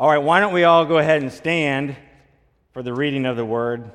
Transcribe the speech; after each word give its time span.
All 0.00 0.08
right, 0.08 0.16
why 0.16 0.40
don't 0.40 0.54
we 0.54 0.64
all 0.64 0.86
go 0.86 0.96
ahead 0.96 1.20
and 1.20 1.30
stand 1.30 1.94
for 2.72 2.82
the 2.82 2.94
reading 2.94 3.26
of 3.26 3.36
the 3.36 3.44
word? 3.44 3.90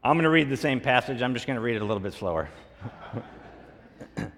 I'm 0.00 0.14
going 0.14 0.22
to 0.22 0.30
read 0.30 0.48
the 0.48 0.56
same 0.56 0.80
passage, 0.80 1.20
I'm 1.20 1.34
just 1.34 1.48
going 1.48 1.56
to 1.56 1.60
read 1.60 1.74
it 1.74 1.82
a 1.82 1.84
little 1.84 1.98
bit 1.98 2.12
slower. 2.12 2.48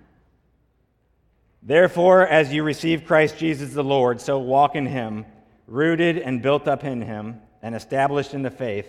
Therefore, 1.63 2.27
as 2.27 2.51
you 2.51 2.63
receive 2.63 3.05
Christ 3.05 3.37
Jesus 3.37 3.75
the 3.75 3.85
Lord, 3.85 4.23
so 4.23 4.39
walk 4.39 4.75
in 4.75 4.87
him, 4.87 5.27
rooted 5.67 6.17
and 6.17 6.41
built 6.41 6.67
up 6.67 6.83
in 6.83 7.03
him, 7.03 7.43
and 7.61 7.75
established 7.75 8.33
in 8.33 8.41
the 8.41 8.51
faith, 8.51 8.89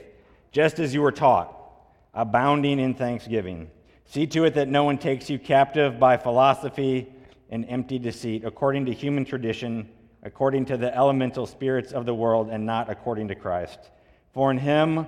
just 0.54 0.80
as 0.80 0.94
you 0.94 1.02
were 1.02 1.12
taught, 1.12 1.54
abounding 2.14 2.80
in 2.80 2.94
thanksgiving. 2.94 3.70
See 4.06 4.26
to 4.28 4.46
it 4.46 4.54
that 4.54 4.70
no 4.70 4.86
one 4.86 4.98
takes 4.98 5.30
you 5.30 5.40
captive 5.40 6.00
by 6.00 6.16
philosophy 6.16 7.12
and 7.50 7.66
empty 7.68 8.00
deceit, 8.00 8.46
according 8.46 8.86
to 8.86 8.94
human 8.94 9.26
tradition, 9.26 9.90
according 10.24 10.66
to 10.66 10.78
the 10.78 10.96
elemental 10.96 11.46
spirits 11.46 11.92
of 11.92 12.06
the 12.06 12.14
world, 12.14 12.50
and 12.50 12.66
not 12.66 12.90
according 12.90 13.28
to 13.30 13.36
Christ. 13.36 13.80
For 14.34 14.52
in 14.52 14.58
him 14.58 15.08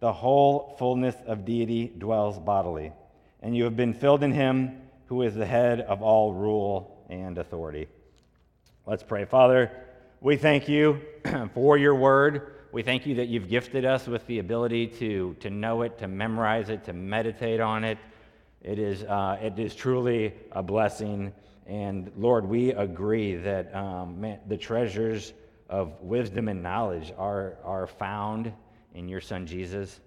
the 0.00 0.12
whole 0.12 0.76
fullness 0.78 1.14
of 1.26 1.44
deity 1.44 1.92
dwells 1.98 2.38
bodily, 2.38 2.92
and 3.40 3.56
you 3.56 3.64
have 3.64 3.76
been 3.76 3.94
filled 3.94 4.22
in 4.22 4.32
him 4.32 4.80
who 5.06 5.22
is 5.22 5.34
the 5.34 5.46
head 5.46 5.80
of 5.80 6.02
all 6.02 6.32
rule 6.32 7.06
and 7.08 7.38
authority. 7.38 7.88
Let's 8.86 9.02
pray. 9.02 9.24
Father, 9.24 9.70
we 10.20 10.36
thank 10.36 10.68
you 10.68 11.00
for 11.54 11.76
your 11.76 11.94
word. 11.94 12.52
We 12.72 12.82
thank 12.82 13.06
you 13.06 13.14
that 13.16 13.28
you've 13.28 13.48
gifted 13.48 13.84
us 13.84 14.06
with 14.06 14.26
the 14.26 14.38
ability 14.38 14.88
to, 14.98 15.34
to 15.40 15.50
know 15.50 15.82
it, 15.82 15.98
to 15.98 16.08
memorize 16.08 16.68
it, 16.68 16.84
to 16.84 16.92
meditate 16.92 17.60
on 17.60 17.84
it. 17.84 17.98
It 18.60 18.78
is, 18.78 19.04
uh, 19.04 19.38
it 19.40 19.58
is 19.58 19.74
truly 19.74 20.34
a 20.52 20.62
blessing. 20.62 21.32
And 21.66 22.12
Lord, 22.16 22.48
we 22.48 22.70
agree 22.70 23.36
that 23.36 23.74
um, 23.74 24.20
man, 24.20 24.40
the 24.46 24.56
treasures 24.56 25.32
of 25.68 26.00
wisdom 26.00 26.48
and 26.48 26.62
knowledge 26.62 27.12
are, 27.18 27.58
are 27.64 27.86
found 27.86 28.52
in 28.94 29.08
your 29.08 29.20
Son 29.20 29.46
Jesus. 29.46 30.00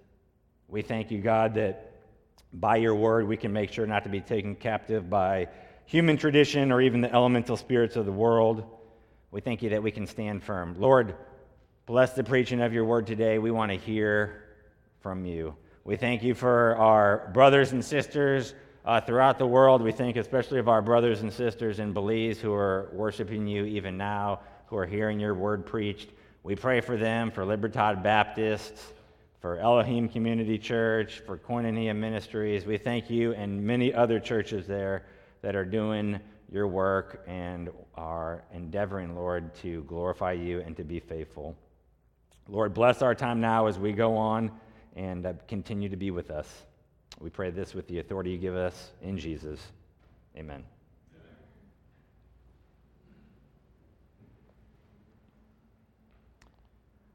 We 0.68 0.82
thank 0.82 1.10
you, 1.10 1.20
God, 1.20 1.54
that 1.54 1.92
by 2.52 2.76
your 2.76 2.94
word 2.94 3.28
we 3.28 3.36
can 3.36 3.52
make 3.52 3.72
sure 3.72 3.86
not 3.86 4.04
to 4.04 4.10
be 4.10 4.20
taken 4.20 4.54
captive 4.54 5.10
by 5.10 5.48
human 5.84 6.16
tradition 6.16 6.72
or 6.72 6.80
even 6.80 7.02
the 7.02 7.12
elemental 7.12 7.56
spirits 7.56 7.96
of 7.96 8.06
the 8.06 8.12
world. 8.12 8.64
We 9.30 9.40
thank 9.40 9.62
you 9.62 9.70
that 9.70 9.82
we 9.82 9.90
can 9.90 10.06
stand 10.06 10.42
firm. 10.42 10.76
Lord, 10.80 11.14
bless 11.86 12.14
the 12.14 12.24
preaching 12.24 12.60
of 12.60 12.72
your 12.72 12.84
word 12.84 13.06
today. 13.06 13.38
We 13.38 13.50
want 13.50 13.70
to 13.70 13.76
hear 13.76 14.44
from 15.00 15.26
you. 15.26 15.56
We 15.84 15.96
thank 15.96 16.22
you 16.22 16.34
for 16.34 16.76
our 16.76 17.30
brothers 17.32 17.72
and 17.72 17.84
sisters 17.84 18.54
uh, 18.84 19.00
throughout 19.00 19.38
the 19.38 19.46
world. 19.46 19.82
We 19.82 19.92
think 19.92 20.16
especially 20.16 20.58
of 20.58 20.68
our 20.68 20.82
brothers 20.82 21.22
and 21.22 21.32
sisters 21.32 21.78
in 21.78 21.92
Belize 21.92 22.38
who 22.38 22.52
are 22.52 22.90
worshiping 22.92 23.46
you 23.46 23.64
even 23.64 23.96
now, 23.96 24.40
who 24.66 24.76
are 24.76 24.86
hearing 24.86 25.20
your 25.20 25.34
word 25.34 25.66
preached. 25.66 26.10
We 26.42 26.56
pray 26.56 26.80
for 26.80 26.96
them, 26.96 27.30
for 27.30 27.44
Libertad 27.44 28.02
Baptists, 28.02 28.92
for 29.40 29.58
Elohim 29.58 30.08
Community 30.08 30.58
Church, 30.58 31.20
for 31.26 31.36
Koinonia 31.36 31.94
Ministries. 31.94 32.64
We 32.64 32.78
thank 32.78 33.10
you 33.10 33.32
and 33.34 33.62
many 33.62 33.92
other 33.92 34.20
churches 34.20 34.66
there 34.66 35.04
that 35.42 35.56
are 35.56 35.64
doing 35.64 36.20
your 36.50 36.66
work 36.66 37.22
and 37.26 37.70
are 37.94 38.42
endeavoring, 38.52 39.14
Lord, 39.14 39.54
to 39.56 39.82
glorify 39.84 40.32
you 40.32 40.60
and 40.60 40.76
to 40.76 40.84
be 40.84 41.00
faithful. 41.00 41.56
Lord, 42.48 42.74
bless 42.74 43.02
our 43.02 43.14
time 43.14 43.40
now 43.40 43.66
as 43.66 43.78
we 43.78 43.92
go 43.92 44.16
on 44.16 44.50
and 44.96 45.24
uh, 45.24 45.34
continue 45.46 45.88
to 45.88 45.96
be 45.96 46.10
with 46.10 46.30
us. 46.30 46.66
We 47.18 47.30
pray 47.30 47.50
this 47.50 47.74
with 47.74 47.88
the 47.88 47.98
authority 47.98 48.30
you 48.30 48.38
give 48.38 48.56
us 48.56 48.90
in 49.02 49.18
Jesus. 49.18 49.60
Amen. 50.36 50.62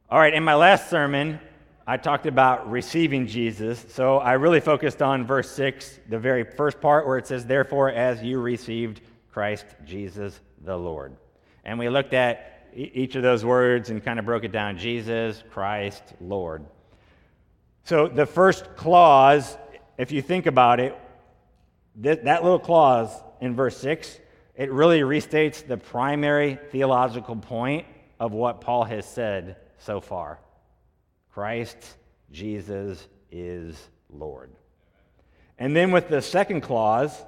All 0.09 0.19
right, 0.19 0.33
in 0.33 0.43
my 0.43 0.55
last 0.55 0.89
sermon, 0.89 1.39
I 1.87 1.97
talked 1.97 2.25
about 2.25 2.69
receiving 2.69 3.27
Jesus. 3.27 3.85
So 3.89 4.17
I 4.17 4.33
really 4.33 4.59
focused 4.59 5.01
on 5.01 5.25
verse 5.25 5.49
6, 5.51 5.99
the 6.09 6.19
very 6.19 6.43
first 6.43 6.81
part 6.81 7.07
where 7.07 7.17
it 7.17 7.27
says, 7.27 7.45
Therefore, 7.45 7.89
as 7.89 8.21
you 8.21 8.39
received 8.39 9.01
Christ 9.31 9.65
Jesus 9.85 10.39
the 10.63 10.77
Lord. 10.77 11.15
And 11.63 11.77
we 11.77 11.89
looked 11.89 12.13
at 12.13 12.69
each 12.75 13.15
of 13.15 13.23
those 13.23 13.43
words 13.43 13.89
and 13.89 14.03
kind 14.03 14.19
of 14.19 14.25
broke 14.25 14.43
it 14.43 14.51
down 14.51 14.77
Jesus, 14.77 15.43
Christ, 15.51 16.03
Lord. 16.21 16.65
So 17.83 18.07
the 18.07 18.25
first 18.25 18.75
clause, 18.75 19.57
if 19.97 20.11
you 20.11 20.21
think 20.21 20.45
about 20.45 20.79
it, 20.79 20.95
that 21.97 22.43
little 22.43 22.59
clause 22.59 23.09
in 23.39 23.55
verse 23.55 23.77
6, 23.77 24.19
it 24.55 24.71
really 24.71 25.01
restates 25.01 25.65
the 25.65 25.77
primary 25.77 26.57
theological 26.71 27.35
point 27.35 27.85
of 28.19 28.31
what 28.31 28.61
Paul 28.61 28.83
has 28.83 29.05
said 29.05 29.57
so 29.77 29.99
far. 30.01 30.39
Christ 31.33 31.97
Jesus 32.31 33.07
is 33.31 33.77
Lord. 34.09 34.51
And 35.57 35.75
then 35.75 35.91
with 35.91 36.09
the 36.09 36.21
second 36.21 36.61
clause, 36.61 37.23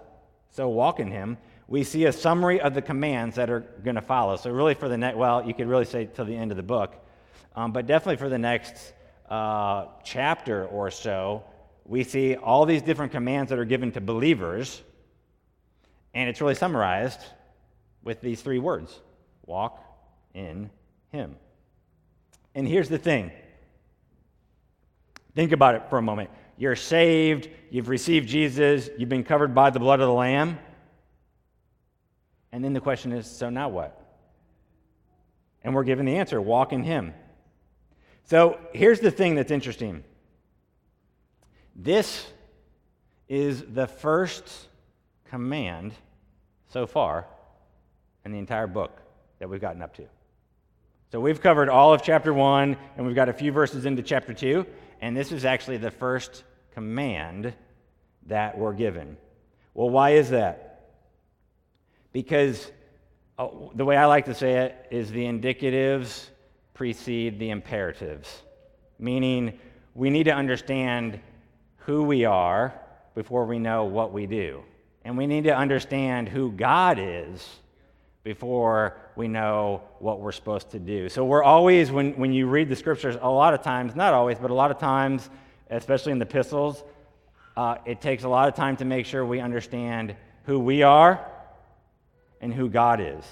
so 0.52 0.70
walk 0.70 1.00
in 1.00 1.12
him, 1.12 1.38
we 1.68 1.84
see 1.84 2.06
a 2.06 2.14
summary 2.14 2.62
of 2.62 2.74
the 2.74 2.82
commands 2.82 3.36
that 3.36 3.50
are 3.50 3.62
going 3.84 3.96
to 3.96 4.02
follow. 4.02 4.38
So, 4.38 4.50
really, 4.52 4.74
for 4.74 4.88
the 4.88 4.98
next, 4.98 5.18
well, 5.18 5.46
you 5.46 5.54
could 5.54 5.68
really 5.68 5.86
say 5.86 6.06
till 6.06 6.26
the 6.26 6.36
end 6.36 6.52
of 6.52 6.58
the 6.58 6.64
book, 6.64 6.96
um, 7.56 7.74
but 7.74 7.88
definitely 7.88 8.18
for 8.18 8.30
the 8.30 8.38
next 8.38 8.94
uh, 9.30 9.88
chapter 10.04 10.66
or 10.68 10.90
so, 10.90 11.44
we 11.88 12.03
see 12.03 12.36
all 12.36 12.66
these 12.66 12.81
different 12.81 13.14
commands 13.14 13.50
that 13.50 13.58
are 13.58 13.66
given 13.66 13.92
to 13.94 14.02
believers, 14.02 14.81
and 16.14 16.30
it's 16.30 16.42
really 16.42 16.56
summarized 16.56 17.22
with 18.03 18.22
these 18.22 18.42
three 18.42 18.59
words 18.59 19.00
walk 19.46 19.81
in 20.34 20.70
him. 21.12 21.36
And 22.53 22.68
here's 22.68 22.90
the 22.90 22.98
thing 22.98 23.31
Think 25.34 25.52
about 25.52 25.75
it 25.75 25.84
for 25.90 26.00
a 26.00 26.02
moment. 26.02 26.31
You're 26.58 26.75
saved, 26.75 27.48
you've 27.70 27.90
received 27.90 28.28
Jesus, 28.28 28.90
you've 28.98 29.08
been 29.08 29.24
covered 29.24 29.54
by 29.54 29.69
the 29.69 29.80
blood 29.80 30.00
of 30.00 30.08
the 30.08 30.14
Lamb. 30.14 30.58
And 32.52 32.64
then 32.64 32.74
the 32.74 32.81
question 32.81 33.12
is 33.12 33.30
so 33.30 33.50
now 33.50 33.69
what? 33.69 34.04
And 35.64 35.75
we're 35.75 35.84
given 35.84 36.06
the 36.06 36.16
answer 36.16 36.42
walk 36.42 36.74
in 36.74 36.84
Him. 36.84 37.14
So 38.24 38.59
here's 38.74 39.00
the 39.00 39.12
thing 39.12 39.36
that's 39.36 39.52
interesting 39.52 40.04
this 41.78 42.28
is 43.30 43.64
the 43.64 43.88
first 43.88 44.68
command 45.30 45.94
so 46.70 46.86
far 46.86 47.26
in 48.26 48.32
the 48.34 48.40
entire 48.40 48.68
book 48.68 49.00
that 49.40 49.50
we've 49.50 49.62
gotten 49.62 49.82
up 49.82 49.96
to. 49.96 50.04
So 51.12 51.22
we've 51.22 51.40
covered 51.40 51.70
all 51.70 51.94
of 51.94 52.02
chapter 52.04 52.34
1, 52.34 52.76
and 52.98 53.06
we've 53.06 53.16
got 53.16 53.30
a 53.30 53.34
few 53.34 53.54
verses 53.54 53.86
into 53.86 54.02
chapter 54.02 54.34
2 54.34 54.66
and 55.02 55.16
this 55.16 55.32
is 55.32 55.46
actually 55.46 55.78
the 55.78 55.92
first 55.92 56.44
command 56.74 57.54
that 58.28 58.58
we're 58.58 58.74
given. 58.74 59.18
Well, 59.74 59.90
why 59.90 60.12
is 60.12 60.30
that? 60.32 60.90
Because 62.12 62.72
oh, 63.38 63.72
the 63.76 63.86
way 63.86 63.96
I 63.96 64.06
like 64.06 64.26
to 64.26 64.34
say 64.34 64.54
it 64.66 64.88
is 64.90 65.12
the 65.12 65.26
indicatives 65.26 66.28
precede 66.74 67.40
the 67.40 67.52
imperatives, 67.52 68.42
meaning 69.00 69.60
we 69.94 70.10
need 70.10 70.26
to 70.26 70.34
understand 70.34 71.20
who 71.88 72.03
we 72.03 72.25
are 72.25 72.74
before 73.16 73.46
we 73.46 73.58
know 73.59 73.86
what 73.86 74.12
we 74.12 74.28
do. 74.28 74.62
And 75.06 75.18
we 75.18 75.25
need 75.25 75.46
to 75.46 75.56
understand 75.56 76.28
who 76.28 76.52
God 76.52 77.00
is 77.00 77.48
before 78.25 78.98
we 79.16 79.30
know 79.30 79.81
what 80.00 80.20
we're 80.20 80.34
supposed 80.34 80.72
to 80.72 80.80
do. 80.80 81.08
So 81.08 81.24
we're 81.24 81.46
always, 81.46 81.90
when, 81.90 82.12
when 82.18 82.34
you 82.34 82.48
read 82.48 82.68
the 82.68 82.75
scriptures, 82.75 83.16
a 83.22 83.30
lot 83.30 83.53
of 83.53 83.64
times, 83.64 83.96
not 83.96 84.14
always, 84.14 84.38
but 84.38 84.52
a 84.52 84.53
lot 84.53 84.70
of 84.70 84.80
times, 84.80 85.30
especially 85.70 86.12
in 86.12 86.20
the 86.20 86.25
epistles, 86.25 86.84
uh, 87.56 87.78
it 87.86 88.02
takes 88.02 88.25
a 88.25 88.30
lot 88.30 88.50
of 88.50 88.54
time 88.54 88.75
to 88.75 88.86
make 88.86 89.06
sure 89.06 89.25
we 89.25 89.40
understand 89.40 90.14
who 90.44 90.59
we 90.59 90.84
are 90.84 91.25
and 92.42 92.54
who 92.54 92.68
God 92.68 93.00
is. 93.00 93.24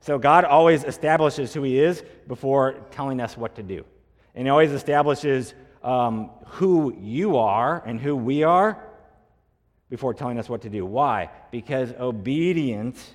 So 0.00 0.18
God 0.18 0.44
always 0.44 0.84
establishes 0.84 1.54
who 1.54 1.62
He 1.62 1.80
is 1.80 2.04
before 2.28 2.74
telling 2.90 3.22
us 3.22 3.38
what 3.38 3.54
to 3.54 3.62
do. 3.62 3.86
And 4.34 4.46
He 4.46 4.50
always 4.50 4.72
establishes 4.72 5.54
um, 5.82 6.30
who 6.46 6.94
you 7.00 7.36
are 7.36 7.82
and 7.84 8.00
who 8.00 8.16
we 8.16 8.42
are 8.42 8.82
before 9.90 10.14
telling 10.14 10.38
us 10.38 10.48
what 10.48 10.62
to 10.62 10.70
do. 10.70 10.86
Why? 10.86 11.30
Because 11.50 11.92
obedience 11.98 13.14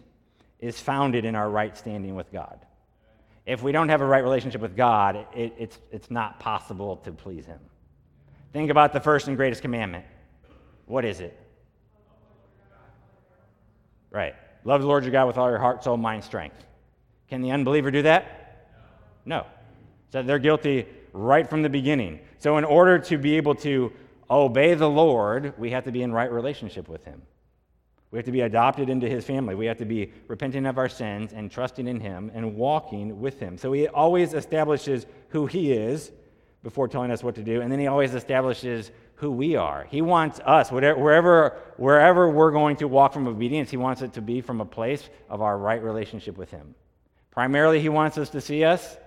is 0.59 0.79
founded 0.79 1.25
in 1.25 1.35
our 1.35 1.49
right 1.49 1.75
standing 1.77 2.15
with 2.15 2.31
God. 2.31 2.59
If 3.45 3.63
we 3.63 3.71
don't 3.71 3.89
have 3.89 4.01
a 4.01 4.05
right 4.05 4.23
relationship 4.23 4.61
with 4.61 4.75
God, 4.75 5.25
it, 5.33 5.53
it's, 5.57 5.79
it's 5.91 6.11
not 6.11 6.39
possible 6.39 6.97
to 6.97 7.11
please 7.11 7.45
Him. 7.45 7.59
Think 8.53 8.69
about 8.69 8.93
the 8.93 8.99
first 8.99 9.27
and 9.27 9.37
greatest 9.37 9.61
commandment. 9.61 10.05
What 10.85 11.05
is 11.05 11.19
it? 11.19 11.39
Right. 14.11 14.35
Love 14.63 14.81
the 14.81 14.87
Lord 14.87 15.03
your 15.03 15.11
God 15.11 15.27
with 15.27 15.37
all 15.37 15.49
your 15.49 15.59
heart, 15.59 15.83
soul, 15.83 15.97
mind, 15.97 16.23
strength. 16.23 16.65
Can 17.29 17.41
the 17.41 17.51
unbeliever 17.51 17.91
do 17.91 18.01
that? 18.03 18.67
No. 19.25 19.45
So 20.11 20.23
they're 20.23 20.39
guilty 20.39 20.85
right 21.13 21.49
from 21.49 21.61
the 21.61 21.69
beginning. 21.69 22.19
So, 22.39 22.57
in 22.57 22.63
order 22.63 22.99
to 22.99 23.17
be 23.17 23.35
able 23.37 23.55
to 23.55 23.91
obey 24.29 24.73
the 24.73 24.89
Lord, 24.89 25.53
we 25.57 25.71
have 25.71 25.85
to 25.85 25.91
be 25.91 26.03
in 26.03 26.11
right 26.11 26.31
relationship 26.31 26.87
with 26.87 27.03
Him. 27.03 27.21
We 28.11 28.17
have 28.17 28.25
to 28.25 28.31
be 28.31 28.41
adopted 28.41 28.89
into 28.89 29.09
his 29.09 29.25
family. 29.25 29.53
We 29.53 29.65
have 29.65 29.77
to 29.79 29.85
be 29.85 30.13
repenting 30.27 30.65
of 30.65 30.77
our 30.77 30.87
sins 30.87 31.33
and 31.33 31.51
trusting 31.51 31.87
in 31.87 31.99
him 31.99 32.31
and 32.33 32.55
walking 32.55 33.19
with 33.19 33.39
him. 33.39 33.57
So 33.57 33.73
he 33.73 33.87
always 33.87 34.33
establishes 34.33 35.05
who 35.29 35.45
he 35.45 35.73
is 35.73 36.11
before 36.63 36.87
telling 36.87 37.11
us 37.11 37.21
what 37.21 37.35
to 37.35 37.43
do, 37.43 37.61
and 37.61 37.71
then 37.71 37.79
he 37.79 37.87
always 37.87 38.15
establishes 38.15 38.91
who 39.15 39.31
we 39.31 39.55
are. 39.55 39.87
He 39.89 40.01
wants 40.01 40.39
us, 40.39 40.71
whatever, 40.71 40.99
wherever, 40.99 41.57
wherever 41.77 42.29
we're 42.29 42.51
going 42.51 42.77
to 42.77 42.87
walk 42.87 43.13
from 43.13 43.27
obedience, 43.27 43.69
he 43.69 43.77
wants 43.77 44.01
it 44.01 44.13
to 44.13 44.21
be 44.21 44.41
from 44.41 44.61
a 44.61 44.65
place 44.65 45.09
of 45.29 45.41
our 45.41 45.57
right 45.57 45.81
relationship 45.81 46.37
with 46.37 46.51
him. 46.51 46.75
Primarily, 47.31 47.79
he 47.79 47.89
wants 47.89 48.17
us 48.17 48.29
to 48.31 48.41
see 48.41 48.63
us 48.63 48.97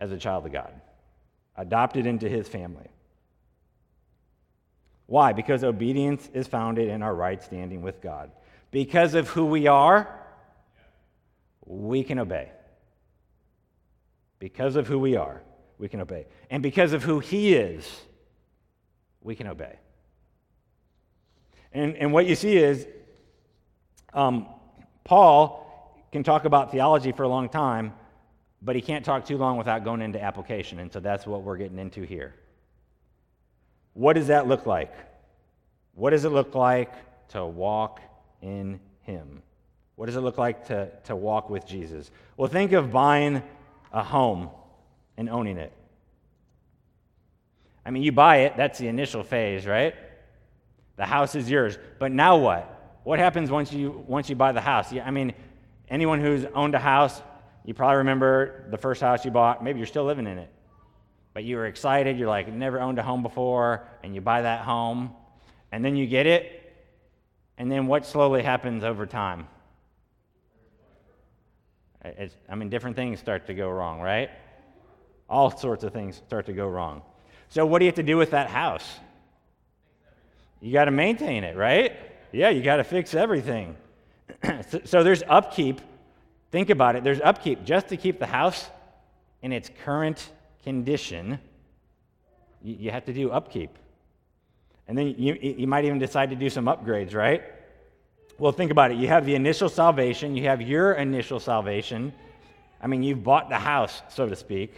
as 0.00 0.12
a 0.12 0.18
child 0.18 0.46
of 0.46 0.52
God, 0.52 0.72
adopted 1.60 2.06
into 2.06 2.28
his 2.28 2.48
family. 2.48 2.88
Why? 5.06 5.32
Because 5.32 5.62
obedience 5.62 6.28
is 6.32 6.46
founded 6.46 6.88
in 6.88 7.02
our 7.02 7.14
right 7.14 7.42
standing 7.42 7.82
with 7.82 8.00
God. 8.00 8.30
Because 8.70 9.14
of 9.14 9.28
who 9.28 9.44
we 9.44 9.66
are, 9.66 10.08
we 11.66 12.02
can 12.02 12.18
obey. 12.18 12.50
Because 14.38 14.76
of 14.76 14.86
who 14.86 14.98
we 14.98 15.16
are, 15.16 15.42
we 15.78 15.88
can 15.88 16.00
obey. 16.00 16.26
And 16.48 16.62
because 16.62 16.92
of 16.92 17.02
who 17.02 17.18
He 17.18 17.54
is, 17.54 17.84
we 19.20 19.34
can 19.34 19.46
obey. 19.46 19.78
And, 21.72 21.94
and 21.96 22.12
what 22.12 22.26
you 22.26 22.34
see 22.34 22.56
is 22.56 22.86
um, 24.14 24.46
Paul 25.04 25.66
can 26.10 26.22
talk 26.22 26.44
about 26.44 26.70
theology 26.72 27.12
for 27.12 27.24
a 27.24 27.28
long 27.28 27.48
time, 27.48 27.92
but 28.62 28.76
he 28.76 28.82
can't 28.82 29.04
talk 29.04 29.24
too 29.24 29.38
long 29.38 29.56
without 29.56 29.84
going 29.84 30.02
into 30.02 30.22
application. 30.22 30.78
And 30.78 30.92
so 30.92 31.00
that's 31.00 31.26
what 31.26 31.42
we're 31.42 31.56
getting 31.56 31.78
into 31.78 32.02
here. 32.02 32.34
What 33.94 34.14
does 34.14 34.28
that 34.28 34.46
look 34.46 34.66
like? 34.66 34.92
What 35.94 36.10
does 36.10 36.24
it 36.24 36.30
look 36.30 36.54
like 36.54 36.92
to 37.28 37.44
walk 37.44 38.00
in 38.42 38.80
Him? 39.02 39.42
What 39.96 40.06
does 40.06 40.16
it 40.16 40.20
look 40.20 40.38
like 40.38 40.66
to, 40.68 40.90
to 41.04 41.16
walk 41.16 41.50
with 41.50 41.66
Jesus? 41.66 42.10
Well, 42.36 42.48
think 42.48 42.72
of 42.72 42.90
buying 42.92 43.42
a 43.92 44.02
home 44.02 44.50
and 45.16 45.28
owning 45.28 45.58
it. 45.58 45.72
I 47.84 47.90
mean, 47.90 48.02
you 48.02 48.12
buy 48.12 48.38
it, 48.38 48.56
that's 48.56 48.78
the 48.78 48.88
initial 48.88 49.22
phase, 49.22 49.66
right? 49.66 49.94
The 50.96 51.06
house 51.06 51.34
is 51.34 51.50
yours. 51.50 51.78
But 51.98 52.12
now 52.12 52.36
what? 52.36 53.00
What 53.04 53.18
happens 53.18 53.50
once 53.50 53.72
you, 53.72 54.04
once 54.06 54.28
you 54.28 54.36
buy 54.36 54.52
the 54.52 54.60
house? 54.60 54.92
I 54.92 55.10
mean, 55.10 55.34
anyone 55.88 56.20
who's 56.20 56.44
owned 56.54 56.74
a 56.74 56.78
house, 56.78 57.22
you 57.64 57.74
probably 57.74 57.98
remember 57.98 58.68
the 58.70 58.78
first 58.78 59.00
house 59.00 59.24
you 59.24 59.30
bought. 59.30 59.62
Maybe 59.62 59.78
you're 59.78 59.86
still 59.86 60.04
living 60.04 60.26
in 60.26 60.38
it. 60.38 60.50
But 61.34 61.44
you 61.44 61.56
were 61.56 61.66
excited. 61.66 62.18
You're 62.18 62.28
like, 62.28 62.52
never 62.52 62.80
owned 62.80 62.98
a 62.98 63.02
home 63.02 63.22
before. 63.22 63.86
And 64.02 64.14
you 64.14 64.20
buy 64.20 64.42
that 64.42 64.62
home. 64.62 65.12
And 65.72 65.84
then 65.84 65.96
you 65.96 66.06
get 66.06 66.26
it. 66.26 66.56
And 67.58 67.70
then 67.70 67.86
what 67.86 68.06
slowly 68.06 68.42
happens 68.42 68.84
over 68.84 69.06
time? 69.06 69.46
It's, 72.04 72.34
I 72.48 72.54
mean, 72.54 72.70
different 72.70 72.96
things 72.96 73.20
start 73.20 73.46
to 73.46 73.54
go 73.54 73.68
wrong, 73.68 74.00
right? 74.00 74.30
All 75.28 75.56
sorts 75.56 75.84
of 75.84 75.92
things 75.92 76.16
start 76.16 76.46
to 76.46 76.52
go 76.52 76.66
wrong. 76.66 77.02
So, 77.50 77.66
what 77.66 77.80
do 77.80 77.84
you 77.84 77.88
have 77.88 77.96
to 77.96 78.02
do 78.02 78.16
with 78.16 78.30
that 78.30 78.48
house? 78.48 78.88
You 80.60 80.72
got 80.72 80.86
to 80.86 80.90
maintain 80.90 81.44
it, 81.44 81.56
right? 81.56 81.96
Yeah, 82.32 82.48
you 82.50 82.62
got 82.62 82.76
to 82.76 82.84
fix 82.84 83.14
everything. 83.14 83.76
so, 84.68 84.80
so, 84.84 85.02
there's 85.02 85.22
upkeep. 85.28 85.80
Think 86.50 86.70
about 86.70 86.96
it. 86.96 87.04
There's 87.04 87.20
upkeep 87.20 87.64
just 87.64 87.88
to 87.88 87.96
keep 87.96 88.18
the 88.18 88.26
house 88.26 88.68
in 89.42 89.52
its 89.52 89.70
current 89.84 90.30
condition. 90.64 91.38
You, 92.62 92.90
have 92.90 93.04
to 93.06 93.12
do 93.12 93.30
upkeep. 93.30 93.70
And 94.88 94.98
then 94.98 95.14
you, 95.16 95.34
you 95.40 95.66
might 95.66 95.84
even 95.84 95.98
decide 95.98 96.30
to 96.30 96.36
do 96.36 96.50
some 96.50 96.66
upgrades, 96.66 97.14
right? 97.14 97.42
Well, 98.38 98.52
think 98.52 98.70
about 98.70 98.90
it. 98.90 98.96
You 98.98 99.08
have 99.08 99.24
the 99.24 99.34
initial 99.34 99.68
salvation, 99.68 100.34
you 100.34 100.44
have 100.44 100.60
your 100.60 100.94
initial 100.94 101.38
salvation. 101.40 102.12
I 102.82 102.86
mean, 102.86 103.02
you've 103.02 103.22
bought 103.22 103.48
the 103.48 103.58
house, 103.58 104.02
so 104.08 104.28
to 104.28 104.34
speak, 104.34 104.74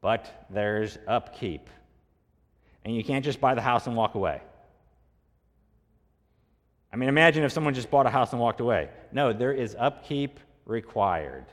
but 0.00 0.46
there's 0.50 0.98
upkeep. 1.06 1.68
And 2.84 2.94
you 2.94 3.04
can't 3.04 3.24
just 3.24 3.40
buy 3.40 3.54
the 3.54 3.60
house 3.60 3.86
and 3.86 3.96
walk 3.96 4.16
away. 4.16 4.40
I 6.92 6.96
mean, 6.96 7.08
imagine 7.08 7.44
if 7.44 7.52
someone 7.52 7.72
just 7.72 7.90
bought 7.90 8.06
a 8.06 8.10
house 8.10 8.32
and 8.32 8.40
walked 8.40 8.60
away. 8.60 8.90
No, 9.12 9.32
there 9.32 9.52
is 9.52 9.74
upkeep 9.78 10.38
required. 10.66 11.46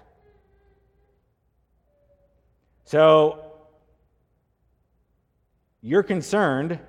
So, 2.86 3.46
you're 5.82 6.04
concerned 6.04 6.80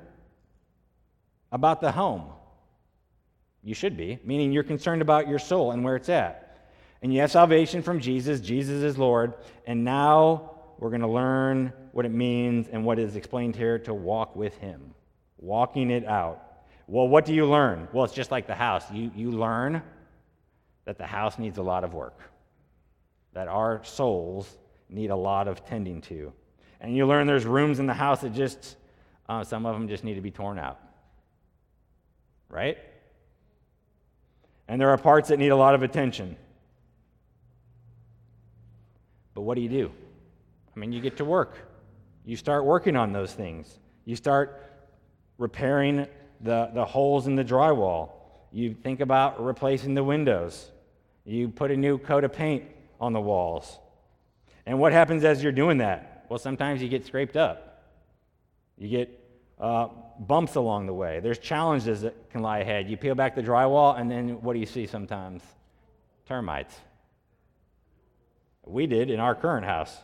about 1.52 1.80
the 1.80 1.92
home. 1.92 2.24
You 3.62 3.74
should 3.74 3.96
be, 3.96 4.18
meaning 4.24 4.52
you're 4.52 4.62
concerned 4.62 5.02
about 5.02 5.28
your 5.28 5.38
soul 5.38 5.72
and 5.72 5.84
where 5.84 5.96
it's 5.96 6.08
at. 6.08 6.70
And 7.02 7.12
you 7.12 7.20
have 7.20 7.30
salvation 7.30 7.82
from 7.82 8.00
Jesus. 8.00 8.40
Jesus 8.40 8.82
is 8.82 8.98
Lord. 8.98 9.34
And 9.66 9.84
now 9.84 10.52
we're 10.78 10.90
going 10.90 11.02
to 11.02 11.08
learn 11.08 11.72
what 11.92 12.06
it 12.06 12.10
means 12.10 12.68
and 12.68 12.84
what 12.84 12.98
is 12.98 13.16
explained 13.16 13.56
here 13.56 13.78
to 13.80 13.94
walk 13.94 14.36
with 14.36 14.56
Him, 14.58 14.94
walking 15.38 15.90
it 15.90 16.06
out. 16.06 16.42
Well, 16.86 17.08
what 17.08 17.24
do 17.24 17.34
you 17.34 17.46
learn? 17.46 17.88
Well, 17.92 18.04
it's 18.04 18.14
just 18.14 18.30
like 18.30 18.46
the 18.46 18.54
house. 18.54 18.90
You, 18.90 19.10
you 19.14 19.30
learn 19.30 19.82
that 20.84 20.98
the 20.98 21.06
house 21.06 21.38
needs 21.38 21.58
a 21.58 21.62
lot 21.62 21.84
of 21.84 21.94
work, 21.94 22.18
that 23.32 23.48
our 23.48 23.82
souls 23.84 24.56
need 24.88 25.10
a 25.10 25.16
lot 25.16 25.48
of 25.48 25.64
tending 25.64 26.00
to. 26.02 26.32
And 26.80 26.96
you 26.96 27.06
learn 27.06 27.26
there's 27.26 27.46
rooms 27.46 27.78
in 27.78 27.86
the 27.86 27.94
house 27.94 28.20
that 28.22 28.32
just, 28.32 28.76
uh, 29.28 29.44
some 29.44 29.66
of 29.66 29.74
them 29.74 29.88
just 29.88 30.04
need 30.04 30.14
to 30.14 30.20
be 30.20 30.30
torn 30.30 30.58
out 30.58 30.80
right? 32.50 32.76
And 34.68 34.80
there 34.80 34.90
are 34.90 34.98
parts 34.98 35.30
that 35.30 35.38
need 35.38 35.48
a 35.48 35.56
lot 35.56 35.74
of 35.74 35.82
attention. 35.82 36.36
But 39.34 39.42
what 39.42 39.54
do 39.54 39.62
you 39.62 39.68
do? 39.68 39.90
I 40.74 40.78
mean, 40.78 40.92
you 40.92 41.00
get 41.00 41.16
to 41.18 41.24
work. 41.24 41.56
You 42.24 42.36
start 42.36 42.64
working 42.64 42.96
on 42.96 43.12
those 43.12 43.32
things. 43.32 43.78
You 44.04 44.16
start 44.16 44.62
repairing 45.38 46.06
the, 46.40 46.70
the 46.74 46.84
holes 46.84 47.26
in 47.26 47.36
the 47.36 47.44
drywall. 47.44 48.10
You 48.52 48.74
think 48.74 49.00
about 49.00 49.44
replacing 49.44 49.94
the 49.94 50.04
windows. 50.04 50.70
You 51.24 51.48
put 51.48 51.70
a 51.70 51.76
new 51.76 51.98
coat 51.98 52.24
of 52.24 52.32
paint 52.32 52.64
on 53.00 53.12
the 53.12 53.20
walls. 53.20 53.78
And 54.66 54.78
what 54.78 54.92
happens 54.92 55.24
as 55.24 55.42
you're 55.42 55.52
doing 55.52 55.78
that? 55.78 56.26
Well, 56.28 56.38
sometimes 56.38 56.82
you 56.82 56.88
get 56.88 57.06
scraped 57.06 57.36
up. 57.36 57.84
You 58.76 58.88
get 58.88 59.20
uh, 59.58 59.88
bumps 60.18 60.54
along 60.54 60.86
the 60.86 60.94
way. 60.94 61.20
There's 61.20 61.38
challenges 61.38 62.02
that 62.02 62.30
can 62.30 62.42
lie 62.42 62.58
ahead. 62.58 62.88
You 62.88 62.96
peel 62.96 63.14
back 63.14 63.34
the 63.34 63.42
drywall, 63.42 63.98
and 64.00 64.10
then 64.10 64.40
what 64.42 64.54
do 64.54 64.58
you 64.58 64.66
see 64.66 64.86
sometimes? 64.86 65.42
Termites. 66.26 66.74
We 68.64 68.86
did 68.86 69.10
in 69.10 69.20
our 69.20 69.34
current 69.34 69.66
house. 69.66 69.96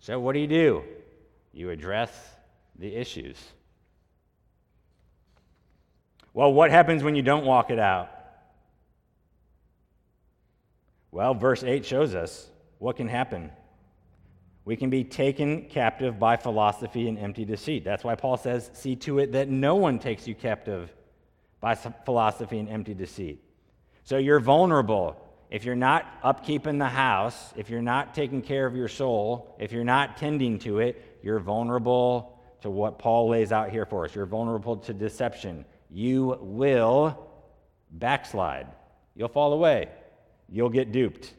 So, 0.00 0.18
what 0.20 0.32
do 0.32 0.40
you 0.40 0.46
do? 0.46 0.82
You 1.52 1.70
address 1.70 2.10
the 2.78 2.94
issues. 2.94 3.36
Well, 6.34 6.52
what 6.52 6.70
happens 6.70 7.02
when 7.02 7.14
you 7.14 7.22
don't 7.22 7.44
walk 7.44 7.70
it 7.70 7.78
out? 7.78 8.10
Well, 11.10 11.34
verse 11.34 11.62
8 11.62 11.84
shows 11.84 12.14
us 12.14 12.48
what 12.78 12.96
can 12.96 13.08
happen. 13.08 13.50
We 14.64 14.76
can 14.76 14.90
be 14.90 15.04
taken 15.04 15.68
captive 15.68 16.18
by 16.18 16.36
philosophy 16.36 17.08
and 17.08 17.18
empty 17.18 17.44
deceit. 17.44 17.84
That's 17.84 18.04
why 18.04 18.14
Paul 18.14 18.36
says, 18.36 18.70
See 18.72 18.96
to 18.96 19.18
it 19.18 19.32
that 19.32 19.48
no 19.48 19.74
one 19.74 19.98
takes 19.98 20.26
you 20.26 20.34
captive 20.34 20.92
by 21.60 21.74
philosophy 21.74 22.58
and 22.58 22.68
empty 22.68 22.94
deceit. 22.94 23.42
So 24.04 24.18
you're 24.18 24.40
vulnerable. 24.40 25.16
If 25.50 25.64
you're 25.64 25.76
not 25.76 26.22
upkeeping 26.22 26.78
the 26.78 26.88
house, 26.88 27.52
if 27.56 27.68
you're 27.68 27.82
not 27.82 28.14
taking 28.14 28.40
care 28.40 28.66
of 28.66 28.74
your 28.74 28.88
soul, 28.88 29.54
if 29.58 29.70
you're 29.70 29.84
not 29.84 30.16
tending 30.16 30.58
to 30.60 30.78
it, 30.78 31.18
you're 31.22 31.40
vulnerable 31.40 32.40
to 32.62 32.70
what 32.70 32.98
Paul 32.98 33.28
lays 33.28 33.52
out 33.52 33.70
here 33.70 33.84
for 33.84 34.04
us. 34.04 34.14
You're 34.14 34.26
vulnerable 34.26 34.76
to 34.78 34.94
deception. 34.94 35.64
You 35.92 36.38
will 36.40 37.28
backslide. 37.90 38.66
You'll 39.14 39.28
fall 39.28 39.52
away. 39.52 39.88
You'll 40.48 40.70
get 40.70 40.90
duped. 40.90 41.34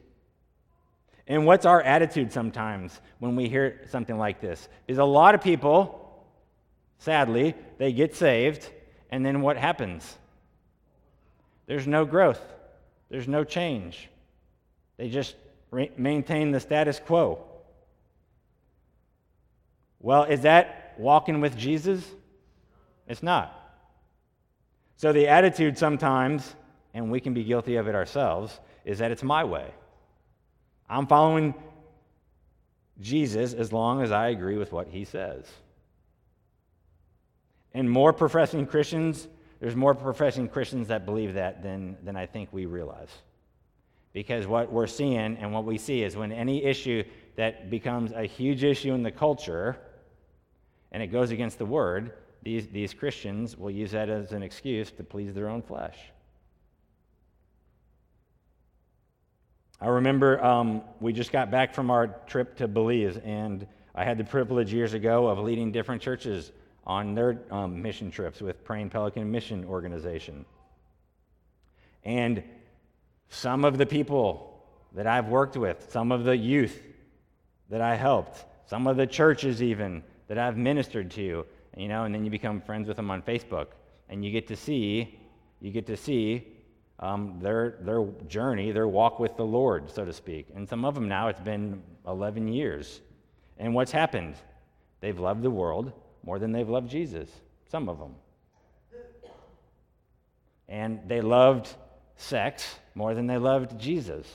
And 1.27 1.45
what's 1.45 1.65
our 1.65 1.81
attitude 1.81 2.31
sometimes 2.31 2.99
when 3.19 3.35
we 3.35 3.49
hear 3.49 3.81
something 3.89 4.17
like 4.17 4.41
this? 4.41 4.67
Is 4.87 4.99
a 4.99 5.03
lot 5.03 5.33
of 5.33 5.41
people, 5.41 6.23
sadly, 6.99 7.55
they 7.77 7.93
get 7.93 8.15
saved, 8.15 8.69
and 9.09 9.25
then 9.25 9.41
what 9.41 9.57
happens? 9.57 10.17
There's 11.65 11.87
no 11.87 12.05
growth, 12.05 12.41
there's 13.09 13.27
no 13.27 13.43
change. 13.43 14.09
They 14.97 15.09
just 15.09 15.35
re- 15.71 15.91
maintain 15.97 16.51
the 16.51 16.59
status 16.59 16.99
quo. 16.99 17.43
Well, 19.99 20.25
is 20.25 20.41
that 20.41 20.93
walking 20.97 21.39
with 21.41 21.57
Jesus? 21.57 22.05
It's 23.07 23.23
not. 23.23 23.62
So 24.97 25.11
the 25.11 25.27
attitude 25.27 25.77
sometimes, 25.77 26.55
and 26.93 27.11
we 27.11 27.19
can 27.19 27.33
be 27.33 27.43
guilty 27.43 27.75
of 27.75 27.87
it 27.87 27.95
ourselves, 27.95 28.59
is 28.85 28.99
that 28.99 29.11
it's 29.11 29.23
my 29.23 29.43
way. 29.43 29.71
I'm 30.89 31.07
following 31.07 31.53
Jesus 33.01 33.53
as 33.53 33.71
long 33.71 34.01
as 34.01 34.11
I 34.11 34.29
agree 34.29 34.57
with 34.57 34.71
what 34.71 34.87
he 34.87 35.05
says. 35.05 35.45
And 37.73 37.89
more 37.89 38.13
professing 38.13 38.67
Christians, 38.67 39.27
there's 39.59 39.75
more 39.75 39.95
professing 39.95 40.47
Christians 40.47 40.89
that 40.89 41.05
believe 41.05 41.33
that 41.33 41.63
than, 41.63 41.97
than 42.03 42.15
I 42.15 42.25
think 42.25 42.49
we 42.51 42.65
realize. 42.65 43.09
Because 44.11 44.45
what 44.45 44.71
we're 44.71 44.87
seeing 44.87 45.37
and 45.37 45.51
what 45.51 45.65
we 45.65 45.79
see 45.79 46.03
is 46.03 46.15
when 46.15 46.31
any 46.31 46.63
issue 46.63 47.03
that 47.35 47.71
becomes 47.71 48.11
a 48.11 48.23
huge 48.23 48.63
issue 48.63 48.93
in 48.93 49.01
the 49.01 49.11
culture 49.11 49.77
and 50.91 51.01
it 51.01 51.07
goes 51.07 51.31
against 51.31 51.57
the 51.57 51.65
word, 51.65 52.13
these, 52.43 52.67
these 52.67 52.93
Christians 52.93 53.57
will 53.57 53.71
use 53.71 53.91
that 53.91 54.09
as 54.09 54.31
an 54.33 54.43
excuse 54.43 54.91
to 54.91 55.03
please 55.03 55.33
their 55.33 55.49
own 55.49 55.61
flesh. 55.61 55.97
I 59.79 59.87
remember 59.87 60.43
um, 60.43 60.81
we 60.99 61.13
just 61.13 61.31
got 61.31 61.51
back 61.51 61.73
from 61.73 61.89
our 61.91 62.07
trip 62.27 62.55
to 62.57 62.67
Belize, 62.67 63.17
and 63.17 63.67
I 63.95 64.03
had 64.03 64.17
the 64.17 64.23
privilege 64.23 64.73
years 64.73 64.93
ago 64.93 65.27
of 65.27 65.39
leading 65.39 65.71
different 65.71 66.01
churches 66.01 66.51
on 66.85 67.15
their 67.15 67.39
um, 67.51 67.81
mission 67.81 68.11
trips 68.11 68.41
with 68.41 68.63
Praying 68.63 68.89
Pelican 68.89 69.29
Mission 69.29 69.65
Organization. 69.65 70.45
And 72.03 72.43
some 73.29 73.65
of 73.65 73.77
the 73.77 73.85
people 73.85 74.63
that 74.93 75.07
I've 75.07 75.27
worked 75.27 75.57
with, 75.57 75.87
some 75.89 76.11
of 76.11 76.23
the 76.23 76.35
youth 76.35 76.81
that 77.69 77.81
I 77.81 77.95
helped, 77.95 78.45
some 78.67 78.87
of 78.87 78.97
the 78.97 79.07
churches 79.07 79.61
even 79.61 80.03
that 80.27 80.37
I've 80.37 80.57
ministered 80.57 81.11
to, 81.11 81.45
you 81.75 81.87
know, 81.87 82.03
and 82.03 82.13
then 82.13 82.23
you 82.23 82.31
become 82.31 82.61
friends 82.61 82.87
with 82.87 82.97
them 82.97 83.09
on 83.11 83.21
Facebook, 83.21 83.67
and 84.09 84.23
you 84.23 84.31
get 84.31 84.47
to 84.47 84.55
see, 84.55 85.19
you 85.59 85.71
get 85.71 85.87
to 85.87 85.97
see 85.97 86.47
um, 86.99 87.39
their 87.41 87.77
their 87.81 88.05
journey, 88.27 88.71
their 88.71 88.87
walk 88.87 89.19
with 89.19 89.35
the 89.37 89.45
Lord, 89.45 89.89
so 89.89 90.05
to 90.05 90.13
speak. 90.13 90.47
And 90.55 90.67
some 90.67 90.85
of 90.85 90.95
them 90.95 91.07
now, 91.07 91.27
it's 91.27 91.39
been 91.39 91.81
11 92.07 92.47
years, 92.47 93.01
and 93.57 93.73
what's 93.73 93.91
happened? 93.91 94.35
They've 95.01 95.19
loved 95.19 95.41
the 95.41 95.51
world 95.51 95.91
more 96.23 96.39
than 96.39 96.51
they've 96.51 96.69
loved 96.69 96.89
Jesus. 96.89 97.29
Some 97.69 97.89
of 97.89 97.99
them, 97.99 98.15
and 100.69 100.99
they 101.07 101.21
loved 101.21 101.69
sex 102.15 102.79
more 102.95 103.13
than 103.13 103.27
they 103.27 103.37
loved 103.37 103.79
Jesus. 103.79 104.27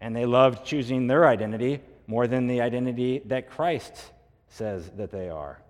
And 0.00 0.16
they 0.16 0.26
loved 0.26 0.64
choosing 0.66 1.06
their 1.06 1.26
identity 1.26 1.80
more 2.06 2.26
than 2.26 2.46
the 2.46 2.60
identity 2.60 3.22
that 3.26 3.48
Christ 3.48 3.94
says 4.48 4.90
that 4.96 5.10
they 5.10 5.28
are. 5.28 5.61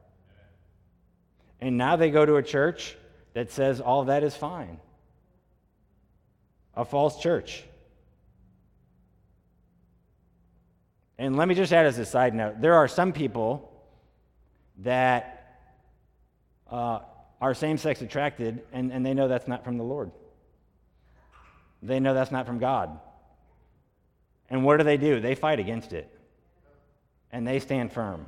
And 1.63 1.79
now 1.79 1.95
they 1.95 2.11
go 2.11 2.27
to 2.27 2.37
a 2.37 2.43
church 2.43 2.97
that 3.35 3.53
says 3.53 3.81
all 3.81 4.07
that 4.07 4.25
is 4.25 4.35
fine. 4.35 4.81
A 6.75 6.85
false 6.85 7.21
church. 7.23 7.63
And 11.19 11.37
let 11.37 11.47
me 11.47 11.55
just 11.55 11.73
add 11.73 11.87
as 11.87 11.99
a 11.99 12.05
side 12.05 12.35
note 12.35 12.61
there 12.61 12.75
are 12.75 12.89
some 12.89 13.13
people 13.13 13.73
that 14.79 15.61
uh, 16.69 16.99
are 17.41 17.55
same 17.55 17.79
sex 17.79 18.03
attracted, 18.03 18.63
and, 18.73 18.91
and 18.93 19.07
they 19.07 19.15
know 19.15 19.29
that's 19.29 19.47
not 19.47 19.63
from 19.63 19.79
the 19.79 19.85
Lord. 19.85 20.11
They 21.81 22.01
know 22.01 22.13
that's 22.13 22.33
not 22.33 22.45
from 22.45 22.59
God. 22.59 22.99
And 24.51 24.65
what 24.65 24.79
do 24.79 24.85
they 24.85 24.97
do? 24.97 25.21
They 25.21 25.37
fight 25.37 25.61
against 25.61 25.93
it. 25.93 26.11
And 27.31 27.47
they 27.47 27.61
stand 27.61 27.93
firm. 27.93 28.27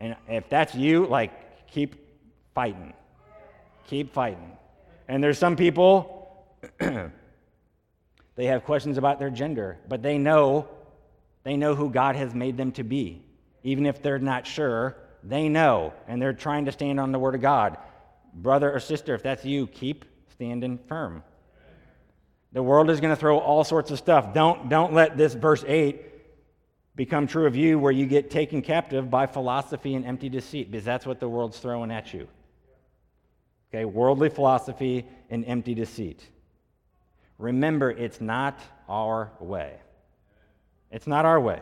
And 0.00 0.16
if 0.28 0.48
that's 0.48 0.74
you, 0.74 1.06
like, 1.06 1.66
keep 1.68 1.96
fighting. 2.54 2.92
Keep 3.86 4.12
fighting. 4.12 4.52
And 5.08 5.22
there's 5.22 5.38
some 5.38 5.56
people, 5.56 6.44
they 6.78 8.46
have 8.46 8.64
questions 8.64 8.98
about 8.98 9.18
their 9.18 9.30
gender, 9.30 9.78
but 9.88 10.02
they 10.02 10.18
know, 10.18 10.68
they 11.44 11.56
know 11.56 11.74
who 11.74 11.90
God 11.90 12.16
has 12.16 12.34
made 12.34 12.56
them 12.56 12.72
to 12.72 12.82
be. 12.82 13.22
Even 13.62 13.86
if 13.86 14.02
they're 14.02 14.18
not 14.18 14.46
sure, 14.46 14.96
they 15.22 15.48
know, 15.48 15.92
and 16.06 16.20
they're 16.20 16.32
trying 16.32 16.66
to 16.66 16.72
stand 16.72 17.00
on 17.00 17.12
the 17.12 17.18
Word 17.18 17.34
of 17.34 17.40
God. 17.40 17.78
Brother 18.34 18.72
or 18.72 18.80
sister, 18.80 19.14
if 19.14 19.22
that's 19.22 19.44
you, 19.44 19.66
keep 19.66 20.04
standing 20.32 20.78
firm. 20.88 21.22
The 22.52 22.62
world 22.62 22.90
is 22.90 23.00
going 23.00 23.12
to 23.12 23.20
throw 23.20 23.38
all 23.38 23.64
sorts 23.64 23.90
of 23.90 23.98
stuff. 23.98 24.32
Don't, 24.32 24.68
don't 24.68 24.92
let 24.92 25.16
this 25.16 25.34
verse 25.34 25.64
8 25.66 26.00
become 26.96 27.26
true 27.26 27.46
of 27.46 27.54
you 27.54 27.78
where 27.78 27.92
you 27.92 28.06
get 28.06 28.30
taken 28.30 28.62
captive 28.62 29.10
by 29.10 29.26
philosophy 29.26 29.94
and 29.94 30.04
empty 30.04 30.28
deceit, 30.28 30.70
because 30.70 30.84
that's 30.84 31.06
what 31.06 31.20
the 31.20 31.28
world's 31.28 31.58
throwing 31.58 31.90
at 31.90 32.12
you. 32.14 32.26
Okay, 33.70 33.84
worldly 33.84 34.30
philosophy 34.30 35.06
and 35.28 35.44
empty 35.44 35.74
deceit. 35.74 36.26
Remember, 37.38 37.90
it's 37.90 38.20
not 38.20 38.58
our 38.88 39.30
way. 39.38 39.74
It's 40.90 41.06
not 41.06 41.26
our 41.26 41.38
way. 41.38 41.60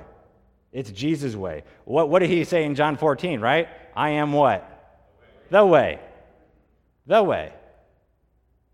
It's 0.72 0.90
Jesus' 0.90 1.34
way. 1.34 1.64
What, 1.84 2.08
what 2.08 2.20
did 2.20 2.30
he 2.30 2.44
say 2.44 2.64
in 2.64 2.74
John 2.74 2.96
14, 2.96 3.40
right? 3.40 3.68
I 3.96 4.10
am 4.10 4.32
what? 4.32 4.70
The 5.50 5.64
way. 5.64 5.98
The 7.06 7.22
way. 7.22 7.52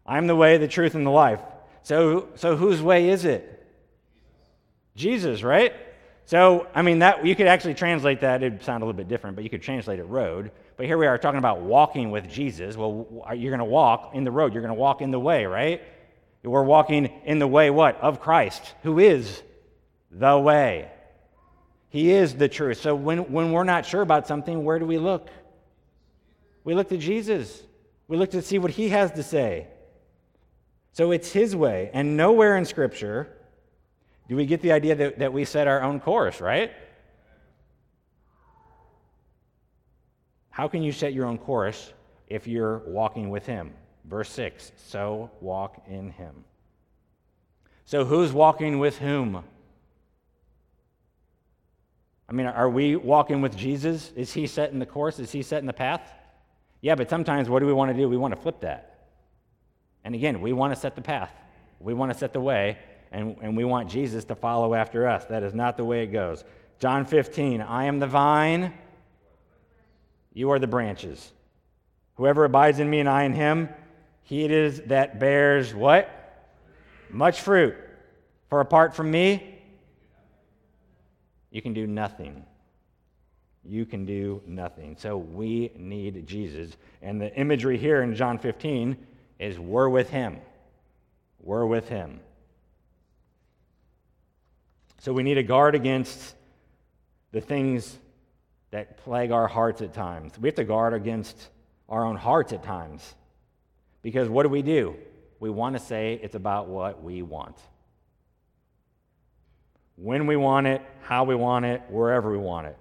I'm 0.05 0.27
the 0.27 0.37
way, 0.37 0.59
the 0.59 0.69
truth, 0.69 0.95
and 0.95 1.07
the 1.07 1.11
life. 1.11 1.41
So, 1.83 2.29
so 2.35 2.57
whose 2.57 2.83
way 2.83 3.09
is 3.09 3.25
it? 3.25 3.47
Jesus, 4.97 5.43
right? 5.43 5.73
So, 6.31 6.69
I 6.77 6.83
mean, 6.83 7.01
that 7.01 7.27
you 7.27 7.35
could 7.35 7.49
actually 7.49 7.75
translate 7.75 8.21
that. 8.21 8.41
It'd 8.41 8.63
sound 8.63 8.85
a 8.85 8.87
little 8.87 8.97
bit 8.97 9.09
different, 9.09 9.35
but 9.35 9.43
you 9.43 9.51
could 9.51 9.63
translate 9.63 9.99
it 9.99 10.05
road. 10.05 10.53
But 10.77 10.87
here 10.87 10.97
we 10.97 11.09
are 11.09 11.19
talking 11.19 11.41
about 11.41 11.63
walking 11.63 12.13
with 12.13 12.31
Jesus. 12.31 12.77
Well, 12.77 13.27
you're 13.35 13.51
going 13.51 13.59
to 13.59 13.65
walk 13.65 14.13
in 14.15 14.23
the 14.23 14.31
road. 14.31 14.55
You're 14.55 14.63
going 14.63 14.73
to 14.73 14.81
walk 14.81 15.01
in 15.01 15.11
the 15.11 15.19
way, 15.19 15.45
right? 15.47 15.83
We're 16.45 16.63
walking 16.63 17.07
in 17.25 17.41
the 17.41 17.49
way, 17.49 17.71
what? 17.71 18.01
Of 18.01 18.21
Christ, 18.21 18.75
who 18.85 19.01
is 19.01 19.43
the 20.13 20.39
way. 20.39 20.93
He 21.89 22.13
is 22.13 22.37
the 22.37 22.49
truth. 22.49 22.81
So 22.81 22.95
when, 22.95 23.33
when 23.33 23.51
we're 23.51 23.65
not 23.65 23.85
sure 23.85 24.03
about 24.03 24.29
something, 24.29 24.65
where 24.65 24.79
do 24.79 24.87
we 24.87 24.99
look? 24.99 25.31
We 26.63 26.77
look 26.77 26.91
to 26.91 26.97
Jesus. 26.97 27.61
We 28.07 28.17
look 28.17 28.31
to 28.31 28.43
see 28.43 28.59
what 28.59 28.71
he 28.71 28.91
has 28.91 29.11
to 29.11 29.25
say. 29.25 29.67
So 30.93 31.11
it's 31.11 31.33
his 31.33 31.57
way. 31.57 31.91
And 31.93 32.17
nowhere 32.17 32.57
in 32.57 32.67
Scripture 32.67 33.37
do 34.31 34.37
we 34.37 34.47
get 34.47 34.63
the 34.63 34.71
idea 34.71 34.95
that, 34.95 35.19
that 35.19 35.33
we 35.33 35.45
set 35.45 35.67
our 35.67 35.83
own 35.83 35.99
course, 35.99 36.41
right? 36.41 36.71
How 40.51 40.69
can 40.69 40.85
you 40.85 40.93
set 40.93 41.13
your 41.13 41.27
own 41.27 41.37
course 41.37 41.93
if 42.29 42.47
you're 42.47 42.79
walking 42.87 43.31
with 43.31 43.45
him? 43.45 43.73
Verse 44.05 44.31
6 44.31 44.71
So 44.77 45.33
walk 45.41 45.83
in 45.89 46.11
him. 46.11 46.45
So 47.85 48.05
who's 48.05 48.33
walking 48.33 48.79
with 48.79 48.99
whom? 48.99 49.43
I 52.29 52.33
mean, 52.33 52.47
are 52.47 52.71
we 52.71 52.95
walking 52.95 53.43
with 53.43 53.57
Jesus? 53.57 54.13
Is 54.15 54.33
he 54.33 54.47
setting 54.47 54.79
the 54.79 54.87
course? 54.87 55.19
Is 55.19 55.33
he 55.33 55.43
setting 55.43 55.67
the 55.67 55.73
path? 55.73 56.09
Yeah, 56.83 56.95
but 56.95 57.11
sometimes 57.11 57.49
what 57.49 57.59
do 57.59 57.67
we 57.67 57.73
want 57.73 57.91
to 57.91 58.01
do? 58.01 58.09
We 58.09 58.17
want 58.17 58.33
to 58.33 58.41
flip 58.41 58.61
that. 58.61 59.09
And 60.05 60.15
again, 60.15 60.41
we 60.41 60.53
want 60.53 60.73
to 60.73 60.79
set 60.79 60.95
the 60.95 61.03
path, 61.03 61.33
we 61.81 61.95
want 61.95 62.13
to 62.13 62.17
set 62.17 62.33
the 62.33 62.41
way, 62.41 62.79
and, 63.13 63.37
and 63.43 63.57
we 63.57 63.65
want 63.65 63.91
Jesus 63.91 64.25
to 64.27 64.35
follow 64.35 64.75
after 64.75 65.07
us. 65.07 65.25
That 65.27 65.43
is 65.43 65.55
not 65.55 65.77
the 65.77 65.85
way 65.85 66.03
it 66.05 66.09
goes. 66.09 66.45
John 66.79 67.05
15, 67.05 67.61
I 67.61 67.85
am 67.85 67.99
the 67.99 68.07
vine, 68.07 68.73
you 70.33 70.51
are 70.51 70.59
the 70.59 70.67
branches. 70.67 71.33
Whoever 72.15 72.45
abides 72.45 72.79
in 72.79 72.89
me 72.89 73.01
and 73.01 73.09
I 73.09 73.25
in 73.25 73.33
him, 73.33 73.69
he 74.23 74.45
it 74.45 74.51
is 74.51 74.83
that 74.83 75.19
bears 75.19 75.75
what? 75.75 76.09
Much 77.11 77.41
fruit. 77.41 77.75
For 78.49 78.61
apart 78.61 78.95
from 78.95 79.11
me, 79.11 79.59
you 81.51 81.61
can 81.61 81.75
do 81.75 81.87
nothing. 81.87 82.45
You 83.65 83.85
can 83.85 84.07
do 84.07 84.43
nothing. 84.47 84.97
So 84.99 85.19
we 85.19 85.73
need 85.77 86.27
Jesus. 86.27 86.77
And 87.03 87.21
the 87.21 87.35
imagery 87.37 87.77
here 87.77 88.03
in 88.03 88.15
John 88.15 88.39
15 88.39 88.97
is 89.39 89.59
we're 89.59 89.89
with 89.89 90.11
him. 90.11 90.39
We're 91.41 91.67
with 91.67 91.89
him. 91.89 92.21
So 95.01 95.15
we 95.15 95.23
need 95.23 95.35
to 95.35 95.43
guard 95.43 95.75
against 95.75 96.35
the 97.33 97.41
things 97.41 97.97
that 98.71 98.99
plague 98.99 99.31
our 99.31 99.49
hearts 99.49 99.81
at 99.81 99.95
times. 99.95 100.39
We 100.39 100.49
have 100.49 100.57
to 100.57 100.65
guard 100.65 100.93
against 100.93 101.49
our 101.89 102.05
own 102.05 102.17
hearts 102.17 102.53
at 102.53 102.63
times. 102.63 103.15
Because 104.03 104.29
what 104.29 104.43
do 104.43 104.51
we 104.51 104.61
do? 104.61 104.95
We 105.39 105.49
want 105.49 105.75
to 105.75 105.81
say 105.81 106.21
it's 106.23 106.35
about 106.35 106.69
what 106.69 107.03
we 107.03 107.23
want. 107.23 107.57
When 109.97 110.27
we 110.27 110.37
want 110.37 110.67
it, 110.67 110.83
how 111.01 111.25
we 111.25 111.35
want 111.35 111.65
it, 111.65 111.81
wherever 111.89 112.31
we 112.31 112.37
want 112.39 112.67
it. 112.67 112.77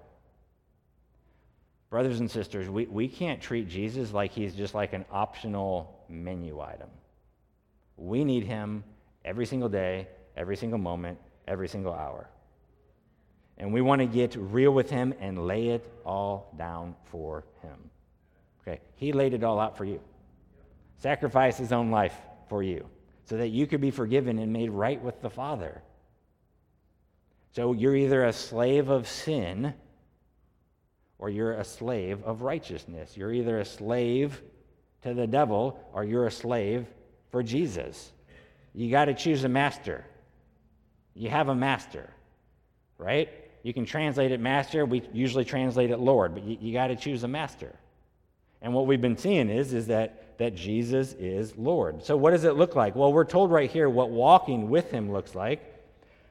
Brothers 1.89 2.19
and 2.19 2.29
sisters, 2.29 2.69
we, 2.69 2.85
we 2.85 3.07
can't 3.07 3.41
treat 3.41 3.69
Jesus 3.69 4.11
like 4.11 4.31
he's 4.31 4.53
just 4.53 4.73
like 4.73 4.91
an 4.91 5.05
optional 5.09 6.03
menu 6.09 6.59
item. 6.59 6.89
We 7.95 8.25
need 8.25 8.43
him 8.43 8.83
every 9.23 9.45
single 9.45 9.69
day, 9.69 10.09
every 10.35 10.57
single 10.57 10.79
moment, 10.79 11.17
every 11.49 11.67
single 11.67 11.93
hour. 11.93 12.29
And 13.57 13.73
we 13.73 13.81
want 13.81 13.99
to 13.99 14.05
get 14.05 14.35
real 14.37 14.71
with 14.71 14.89
him 14.89 15.13
and 15.19 15.45
lay 15.45 15.69
it 15.69 15.91
all 16.05 16.53
down 16.57 16.95
for 17.05 17.43
him. 17.61 17.89
Okay? 18.61 18.79
He 18.95 19.11
laid 19.11 19.33
it 19.33 19.43
all 19.43 19.59
out 19.59 19.77
for 19.77 19.83
you. 19.83 19.99
Sacrificed 20.97 21.59
his 21.59 21.73
own 21.73 21.91
life 21.91 22.15
for 22.47 22.63
you 22.63 22.85
so 23.25 23.37
that 23.37 23.49
you 23.49 23.67
could 23.67 23.81
be 23.81 23.91
forgiven 23.91 24.39
and 24.39 24.53
made 24.53 24.69
right 24.69 25.01
with 25.01 25.21
the 25.21 25.29
Father. 25.29 25.81
So 27.51 27.73
you're 27.73 27.95
either 27.95 28.25
a 28.25 28.33
slave 28.33 28.89
of 28.89 29.07
sin 29.07 29.73
or 31.17 31.29
you're 31.29 31.53
a 31.53 31.65
slave 31.65 32.23
of 32.23 32.41
righteousness. 32.41 33.17
You're 33.17 33.33
either 33.33 33.59
a 33.59 33.65
slave 33.65 34.41
to 35.03 35.13
the 35.13 35.27
devil 35.27 35.79
or 35.93 36.03
you're 36.05 36.27
a 36.27 36.31
slave 36.31 36.87
for 37.29 37.43
Jesus. 37.43 38.11
You 38.73 38.89
got 38.89 39.05
to 39.05 39.13
choose 39.13 39.43
a 39.43 39.49
master. 39.49 40.05
You 41.19 41.29
have 41.29 41.49
a 41.49 41.55
master, 41.55 42.09
right? 42.97 43.27
You 43.61 43.73
can 43.73 43.85
translate 43.85 44.31
it 44.31 44.39
master. 44.39 44.85
We 44.85 45.03
usually 45.11 45.43
translate 45.43 45.91
it 45.91 45.99
Lord, 45.99 46.33
but 46.33 46.45
you, 46.45 46.57
you 46.61 46.71
got 46.71 46.87
to 46.87 46.95
choose 46.95 47.25
a 47.25 47.27
master. 47.27 47.75
And 48.61 48.73
what 48.73 48.87
we've 48.87 49.01
been 49.01 49.17
seeing 49.17 49.49
is, 49.49 49.73
is 49.73 49.87
that, 49.87 50.37
that 50.37 50.55
Jesus 50.55 51.11
is 51.19 51.57
Lord. 51.57 52.05
So, 52.05 52.15
what 52.15 52.31
does 52.31 52.45
it 52.45 52.55
look 52.55 52.73
like? 52.77 52.95
Well, 52.95 53.11
we're 53.11 53.25
told 53.25 53.51
right 53.51 53.69
here 53.69 53.89
what 53.89 54.11
walking 54.11 54.69
with 54.69 54.91
him 54.91 55.11
looks 55.11 55.35
like. 55.35 55.61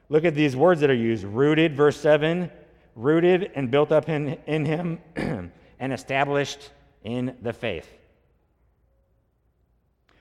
Look 0.09 0.25
at 0.25 0.33
these 0.33 0.55
words 0.55 0.81
that 0.81 0.89
are 0.89 0.95
used 0.95 1.23
rooted, 1.23 1.75
verse 1.75 1.97
7, 2.01 2.49
rooted 2.95 3.51
and 3.53 3.69
built 3.69 3.91
up 3.91 4.09
in, 4.09 4.39
in 4.47 4.65
him 4.65 4.99
and 5.79 5.93
established 5.93 6.71
in 7.03 7.37
the 7.43 7.53
faith. 7.53 7.87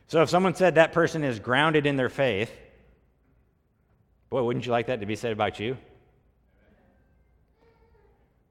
So, 0.09 0.21
if 0.21 0.29
someone 0.29 0.55
said 0.55 0.75
that 0.75 0.93
person 0.93 1.25
is 1.25 1.39
grounded 1.39 1.87
in 1.87 1.97
their 1.97 2.11
faith, 2.11 2.53
boy, 4.31 4.43
wouldn't 4.43 4.67
you 4.67 4.73
like 4.73 4.87
that 4.87 5.01
to 5.01 5.07
be 5.07 5.17
said 5.17 5.33
about 5.33 5.59
you? 5.59 5.77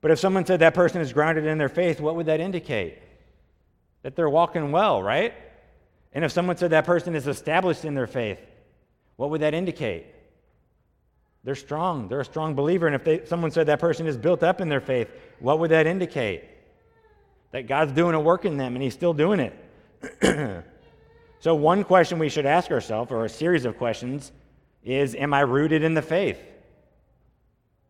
But 0.02 0.12
if 0.12 0.20
someone 0.20 0.46
said 0.46 0.60
that 0.60 0.74
person 0.74 1.02
is 1.02 1.12
grounded 1.12 1.46
in 1.46 1.58
their 1.58 1.70
faith, 1.70 2.00
what 2.00 2.16
would 2.16 2.28
that 2.28 2.40
indicate? 2.40 3.00
That 4.04 4.16
they're 4.16 4.30
walking 4.30 4.72
well, 4.72 5.02
right? 5.02 5.34
And 6.14 6.24
if 6.24 6.32
someone 6.32 6.58
said 6.58 6.72
that 6.72 6.86
person 6.86 7.16
is 7.16 7.28
established 7.28 7.84
in 7.84 7.94
their 7.94 8.08
faith, 8.08 8.40
what 9.16 9.30
would 9.32 9.42
that 9.42 9.54
indicate? 9.54 10.06
They're 11.44 11.56
strong. 11.56 12.08
They're 12.08 12.22
a 12.22 12.26
strong 12.26 12.56
believer. 12.56 12.88
And 12.88 12.96
if 12.96 13.04
they, 13.04 13.26
someone 13.26 13.52
said 13.52 13.68
that 13.68 13.80
person 13.80 14.06
is 14.08 14.18
built 14.18 14.44
up 14.44 14.62
in 14.62 14.70
their 14.70 14.82
faith, 14.82 15.10
what 15.40 15.60
would 15.60 15.72
that 15.72 15.88
indicate? 15.88 16.44
That 17.52 17.68
God's 17.68 17.94
doing 17.94 18.16
a 18.16 18.20
work 18.20 18.46
in 18.46 18.58
them 18.58 18.76
and 18.76 18.84
He's 18.84 18.94
still 18.94 19.14
doing 19.14 19.40
it. 19.40 20.64
so, 21.40 21.56
one 21.56 21.84
question 21.84 22.20
we 22.20 22.30
should 22.30 22.46
ask 22.46 22.70
ourselves, 22.70 23.12
or 23.12 23.26
a 23.26 23.30
series 23.30 23.66
of 23.66 23.78
questions, 23.78 24.32
is 24.88 25.16
Am 25.16 25.34
I 25.34 25.42
rooted 25.42 25.84
in 25.84 25.94
the 25.94 26.02
faith? 26.02 26.40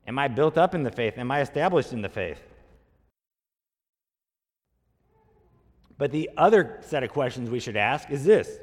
Am 0.07 0.17
I 0.17 0.27
built 0.27 0.57
up 0.57 0.73
in 0.73 0.83
the 0.83 0.91
faith? 0.91 1.17
Am 1.17 1.31
I 1.31 1.41
established 1.41 1.93
in 1.93 2.01
the 2.01 2.09
faith? 2.09 2.41
But 5.97 6.11
the 6.11 6.29
other 6.37 6.79
set 6.81 7.03
of 7.03 7.11
questions 7.11 7.49
we 7.49 7.59
should 7.59 7.77
ask 7.77 8.09
is 8.09 8.23
this 8.23 8.59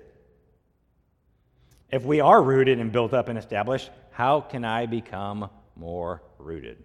If 1.91 2.05
we 2.05 2.21
are 2.21 2.43
rooted 2.43 2.81
and 2.81 2.91
built 2.91 3.15
up 3.15 3.29
and 3.29 3.39
established, 3.39 3.91
how 4.11 4.41
can 4.41 4.65
I 4.65 4.87
become 4.87 5.49
more 5.77 6.23
rooted? 6.39 6.83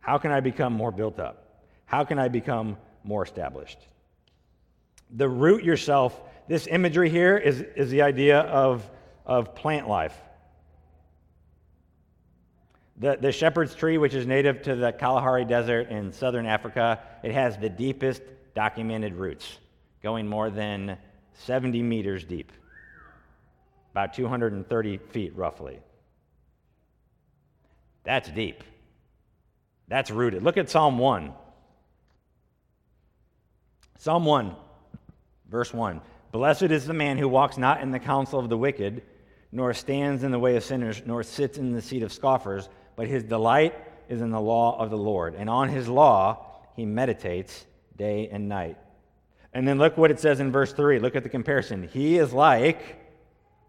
How 0.00 0.18
can 0.18 0.32
I 0.32 0.40
become 0.40 0.72
more 0.72 0.90
built 0.90 1.18
up? 1.18 1.64
How 1.86 2.04
can 2.04 2.18
I 2.18 2.28
become 2.28 2.76
more 3.04 3.22
established? 3.22 3.78
The 5.14 5.28
root 5.28 5.62
yourself, 5.62 6.20
this 6.48 6.66
imagery 6.66 7.08
here 7.08 7.36
is, 7.36 7.60
is 7.60 7.90
the 7.90 8.02
idea 8.02 8.40
of, 8.40 8.88
of 9.24 9.54
plant 9.54 9.88
life. 9.88 10.18
The, 13.02 13.18
the 13.20 13.32
shepherd's 13.32 13.74
tree, 13.74 13.98
which 13.98 14.14
is 14.14 14.28
native 14.28 14.62
to 14.62 14.76
the 14.76 14.92
Kalahari 14.92 15.44
Desert 15.44 15.88
in 15.88 16.12
southern 16.12 16.46
Africa, 16.46 17.00
it 17.24 17.32
has 17.32 17.58
the 17.58 17.68
deepest 17.68 18.22
documented 18.54 19.16
roots, 19.16 19.58
going 20.04 20.28
more 20.28 20.50
than 20.50 20.96
70 21.32 21.82
meters 21.82 22.22
deep, 22.22 22.52
about 23.90 24.14
230 24.14 24.98
feet 25.10 25.34
roughly. 25.34 25.80
That's 28.04 28.30
deep. 28.30 28.62
That's 29.88 30.12
rooted. 30.12 30.44
Look 30.44 30.56
at 30.56 30.70
Psalm 30.70 30.96
1. 30.96 31.32
Psalm 33.98 34.24
1, 34.24 34.54
verse 35.50 35.74
1. 35.74 36.00
Blessed 36.30 36.62
is 36.62 36.86
the 36.86 36.94
man 36.94 37.18
who 37.18 37.26
walks 37.26 37.58
not 37.58 37.80
in 37.80 37.90
the 37.90 37.98
counsel 37.98 38.38
of 38.38 38.48
the 38.48 38.56
wicked, 38.56 39.02
nor 39.50 39.74
stands 39.74 40.22
in 40.22 40.30
the 40.30 40.38
way 40.38 40.54
of 40.54 40.62
sinners, 40.62 41.02
nor 41.04 41.24
sits 41.24 41.58
in 41.58 41.72
the 41.72 41.82
seat 41.82 42.04
of 42.04 42.12
scoffers, 42.12 42.68
but 42.96 43.06
his 43.06 43.22
delight 43.22 43.74
is 44.08 44.20
in 44.20 44.30
the 44.30 44.40
law 44.40 44.78
of 44.78 44.90
the 44.90 44.96
Lord. 44.96 45.34
And 45.34 45.48
on 45.48 45.68
his 45.68 45.88
law 45.88 46.46
he 46.76 46.84
meditates 46.84 47.64
day 47.96 48.28
and 48.30 48.48
night. 48.48 48.76
And 49.52 49.68
then 49.68 49.78
look 49.78 49.96
what 49.96 50.10
it 50.10 50.18
says 50.18 50.40
in 50.40 50.50
verse 50.50 50.72
3. 50.72 50.98
Look 50.98 51.16
at 51.16 51.22
the 51.22 51.28
comparison. 51.28 51.88
He 51.88 52.18
is 52.18 52.32
like 52.32 52.98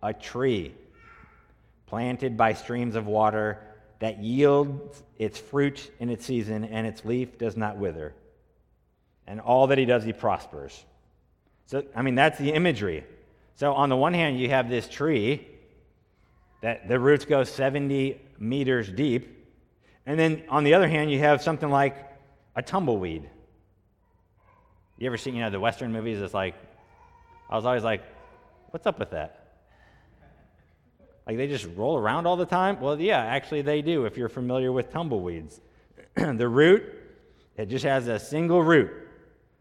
a 0.02 0.14
tree 0.14 0.74
planted 1.88 2.38
by 2.38 2.54
streams 2.54 2.96
of 2.96 3.06
water 3.06 3.60
that 4.00 4.20
yields 4.20 5.04
its 5.18 5.38
fruit 5.40 5.92
in 6.00 6.10
its 6.10 6.26
season, 6.26 6.66
and 6.66 6.86
its 6.88 7.06
leaf 7.06 7.38
does 7.38 7.56
not 7.56 7.78
wither. 7.78 8.14
And 9.28 9.40
all 9.40 9.68
that 9.68 9.78
he 9.78 9.86
does, 9.86 10.04
he 10.04 10.12
prospers. 10.12 10.84
So, 11.68 11.84
I 11.96 12.02
mean, 12.02 12.16
that's 12.16 12.38
the 12.38 12.52
imagery. 12.52 13.06
So, 13.56 13.74
on 13.74 13.90
the 13.90 13.96
one 13.96 14.14
hand, 14.14 14.40
you 14.40 14.50
have 14.50 14.70
this 14.70 14.90
tree 14.90 15.48
that 16.62 16.88
the 16.88 17.00
roots 17.00 17.26
go 17.26 17.44
70 17.44 18.20
meters 18.44 18.90
deep. 18.90 19.48
And 20.06 20.20
then 20.20 20.44
on 20.50 20.64
the 20.64 20.74
other 20.74 20.88
hand, 20.88 21.12
you 21.12 21.20
have 21.20 21.42
something 21.42 21.70
like 21.70 21.96
a 22.56 22.62
tumbleweed. 22.62 23.30
You 24.98 25.08
ever 25.08 25.18
seen, 25.18 25.36
you 25.36 25.42
know, 25.42 25.50
the 25.50 25.60
Western 25.60 25.92
movies? 25.92 26.22
It's 26.22 26.34
like, 26.34 26.56
I 27.50 27.56
was 27.56 27.66
always 27.66 27.84
like, 27.84 28.04
what's 28.70 28.86
up 28.86 29.00
with 29.00 29.12
that? 29.12 29.40
Like 31.26 31.38
they 31.38 31.48
just 31.48 31.68
roll 31.76 31.98
around 31.98 32.26
all 32.26 32.36
the 32.36 32.46
time? 32.46 32.82
Well, 32.82 33.00
yeah, 33.00 33.20
actually 33.20 33.62
they 33.62 33.82
do 33.82 34.06
if 34.06 34.18
you're 34.18 34.30
familiar 34.30 34.72
with 34.72 34.92
tumbleweeds. 34.92 35.62
the 36.16 36.48
root, 36.48 36.84
it 37.56 37.68
just 37.68 37.86
has 37.86 38.08
a 38.08 38.20
single 38.20 38.62
root. 38.62 38.92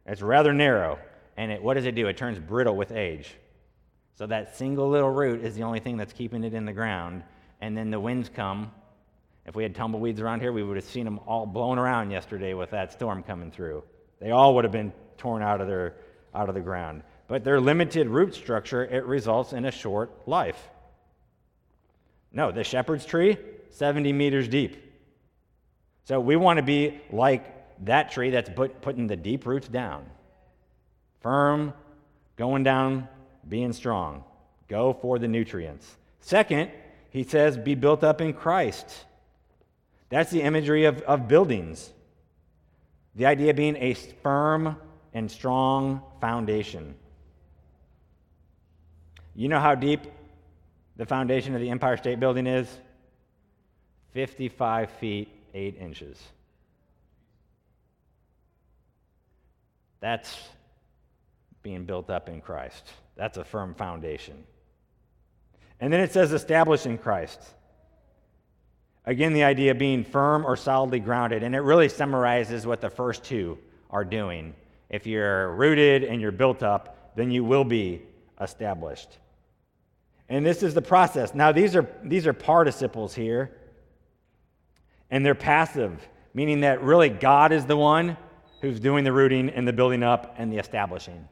It's 0.06 0.22
rather 0.22 0.52
narrow. 0.52 0.98
And 1.36 1.52
it, 1.52 1.62
what 1.62 1.74
does 1.74 1.86
it 1.86 1.94
do? 1.94 2.08
It 2.08 2.16
turns 2.16 2.38
brittle 2.38 2.76
with 2.76 2.90
age. 2.90 3.34
So 4.14 4.26
that 4.26 4.56
single 4.56 4.88
little 4.88 5.10
root 5.10 5.42
is 5.44 5.54
the 5.54 5.62
only 5.62 5.80
thing 5.80 5.96
that's 5.96 6.12
keeping 6.12 6.44
it 6.44 6.52
in 6.52 6.64
the 6.64 6.72
ground. 6.72 7.22
And 7.62 7.76
then 7.76 7.90
the 7.90 8.00
winds 8.00 8.28
come. 8.28 8.72
If 9.46 9.54
we 9.54 9.62
had 9.62 9.74
tumbleweeds 9.74 10.20
around 10.20 10.40
here, 10.40 10.52
we 10.52 10.64
would 10.64 10.76
have 10.76 10.84
seen 10.84 11.04
them 11.04 11.20
all 11.26 11.46
blown 11.46 11.78
around 11.78 12.10
yesterday 12.10 12.54
with 12.54 12.70
that 12.70 12.92
storm 12.92 13.22
coming 13.22 13.52
through. 13.52 13.84
They 14.20 14.32
all 14.32 14.56
would 14.56 14.64
have 14.64 14.72
been 14.72 14.92
torn 15.16 15.42
out 15.42 15.60
of, 15.60 15.68
their, 15.68 15.94
out 16.34 16.48
of 16.48 16.56
the 16.56 16.60
ground. 16.60 17.04
But 17.28 17.44
their 17.44 17.60
limited 17.60 18.08
root 18.08 18.34
structure, 18.34 18.84
it 18.84 19.04
results 19.04 19.52
in 19.52 19.64
a 19.64 19.70
short 19.70 20.10
life. 20.26 20.60
No, 22.32 22.50
the 22.50 22.64
shepherd's 22.64 23.06
tree, 23.06 23.38
70 23.70 24.12
meters 24.12 24.48
deep. 24.48 24.76
So 26.04 26.18
we 26.18 26.34
want 26.34 26.56
to 26.56 26.64
be 26.64 27.00
like 27.12 27.84
that 27.84 28.10
tree 28.10 28.30
that's 28.30 28.50
put, 28.50 28.82
putting 28.82 29.06
the 29.06 29.16
deep 29.16 29.46
roots 29.46 29.68
down. 29.68 30.04
Firm, 31.20 31.74
going 32.36 32.64
down, 32.64 33.06
being 33.48 33.72
strong. 33.72 34.24
Go 34.68 34.92
for 34.92 35.20
the 35.20 35.28
nutrients. 35.28 35.96
Second, 36.20 36.70
he 37.12 37.24
says, 37.24 37.58
be 37.58 37.74
built 37.74 38.02
up 38.02 38.22
in 38.22 38.32
Christ. 38.32 38.86
That's 40.08 40.30
the 40.30 40.40
imagery 40.40 40.86
of, 40.86 41.02
of 41.02 41.28
buildings. 41.28 41.90
The 43.14 43.26
idea 43.26 43.52
being 43.52 43.76
a 43.76 43.92
firm 43.92 44.76
and 45.12 45.30
strong 45.30 46.00
foundation. 46.22 46.94
You 49.34 49.48
know 49.48 49.60
how 49.60 49.74
deep 49.74 50.00
the 50.96 51.04
foundation 51.04 51.54
of 51.54 51.60
the 51.60 51.68
Empire 51.68 51.98
State 51.98 52.18
Building 52.18 52.46
is 52.46 52.66
55 54.12 54.90
feet 54.92 55.28
8 55.52 55.76
inches. 55.78 56.18
That's 60.00 60.34
being 61.62 61.84
built 61.84 62.08
up 62.08 62.30
in 62.30 62.40
Christ. 62.40 62.90
That's 63.16 63.36
a 63.36 63.44
firm 63.44 63.74
foundation. 63.74 64.44
And 65.82 65.92
then 65.92 65.98
it 65.98 66.12
says 66.12 66.32
established 66.32 66.86
in 66.86 66.96
Christ. 66.96 67.40
Again, 69.04 69.32
the 69.32 69.42
idea 69.42 69.74
being 69.74 70.04
firm 70.04 70.46
or 70.46 70.56
solidly 70.56 71.00
grounded. 71.00 71.42
And 71.42 71.56
it 71.56 71.58
really 71.58 71.88
summarizes 71.88 72.64
what 72.64 72.80
the 72.80 72.88
first 72.88 73.24
two 73.24 73.58
are 73.90 74.04
doing. 74.04 74.54
If 74.88 75.08
you're 75.08 75.52
rooted 75.56 76.04
and 76.04 76.20
you're 76.20 76.30
built 76.30 76.62
up, 76.62 77.16
then 77.16 77.32
you 77.32 77.42
will 77.42 77.64
be 77.64 78.00
established. 78.40 79.18
And 80.28 80.46
this 80.46 80.62
is 80.62 80.72
the 80.72 80.82
process. 80.82 81.34
Now, 81.34 81.50
these 81.50 81.74
are, 81.74 81.88
these 82.04 82.28
are 82.28 82.32
participles 82.32 83.12
here, 83.12 83.50
and 85.10 85.26
they're 85.26 85.34
passive, 85.34 86.08
meaning 86.32 86.60
that 86.60 86.80
really 86.80 87.08
God 87.08 87.50
is 87.50 87.66
the 87.66 87.76
one 87.76 88.16
who's 88.60 88.78
doing 88.78 89.02
the 89.02 89.12
rooting 89.12 89.50
and 89.50 89.66
the 89.66 89.72
building 89.72 90.04
up 90.04 90.36
and 90.38 90.52
the 90.52 90.58
establishing. 90.58 91.28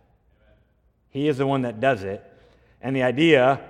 He 1.10 1.28
is 1.28 1.38
the 1.38 1.46
one 1.46 1.62
that 1.62 1.78
does 1.78 2.02
it. 2.02 2.26
And 2.82 2.96
the 2.96 3.04
idea, 3.04 3.60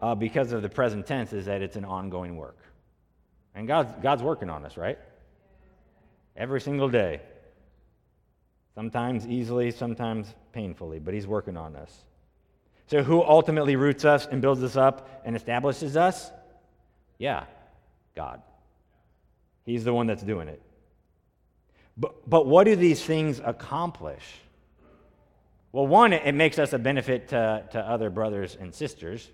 uh, 0.00 0.14
because 0.14 0.52
of 0.52 0.62
the 0.62 0.68
present 0.68 1.06
tense, 1.06 1.32
is 1.32 1.46
that 1.46 1.62
it's 1.62 1.76
an 1.76 1.84
ongoing 1.84 2.36
work. 2.36 2.58
And 3.54 3.66
God's, 3.66 3.92
God's 4.02 4.22
working 4.22 4.50
on 4.50 4.64
us, 4.64 4.76
right? 4.76 4.98
Every 6.36 6.60
single 6.60 6.88
day. 6.88 7.20
Sometimes 8.74 9.26
easily, 9.26 9.70
sometimes 9.70 10.32
painfully, 10.52 11.00
but 11.00 11.12
He's 11.12 11.26
working 11.26 11.56
on 11.56 11.76
us. 11.76 12.04
So, 12.86 13.02
who 13.02 13.22
ultimately 13.22 13.76
roots 13.76 14.04
us 14.04 14.26
and 14.26 14.40
builds 14.40 14.62
us 14.62 14.76
up 14.76 15.22
and 15.24 15.36
establishes 15.36 15.96
us? 15.96 16.30
Yeah, 17.18 17.44
God. 18.16 18.42
He's 19.64 19.84
the 19.84 19.92
one 19.92 20.06
that's 20.06 20.22
doing 20.22 20.48
it. 20.48 20.62
But, 21.96 22.28
but 22.28 22.46
what 22.46 22.64
do 22.64 22.74
these 22.74 23.04
things 23.04 23.40
accomplish? 23.44 24.24
Well, 25.72 25.86
one, 25.86 26.12
it 26.12 26.34
makes 26.34 26.58
us 26.58 26.72
a 26.72 26.78
benefit 26.78 27.28
to, 27.28 27.64
to 27.72 27.78
other 27.78 28.10
brothers 28.10 28.56
and 28.58 28.74
sisters. 28.74 29.28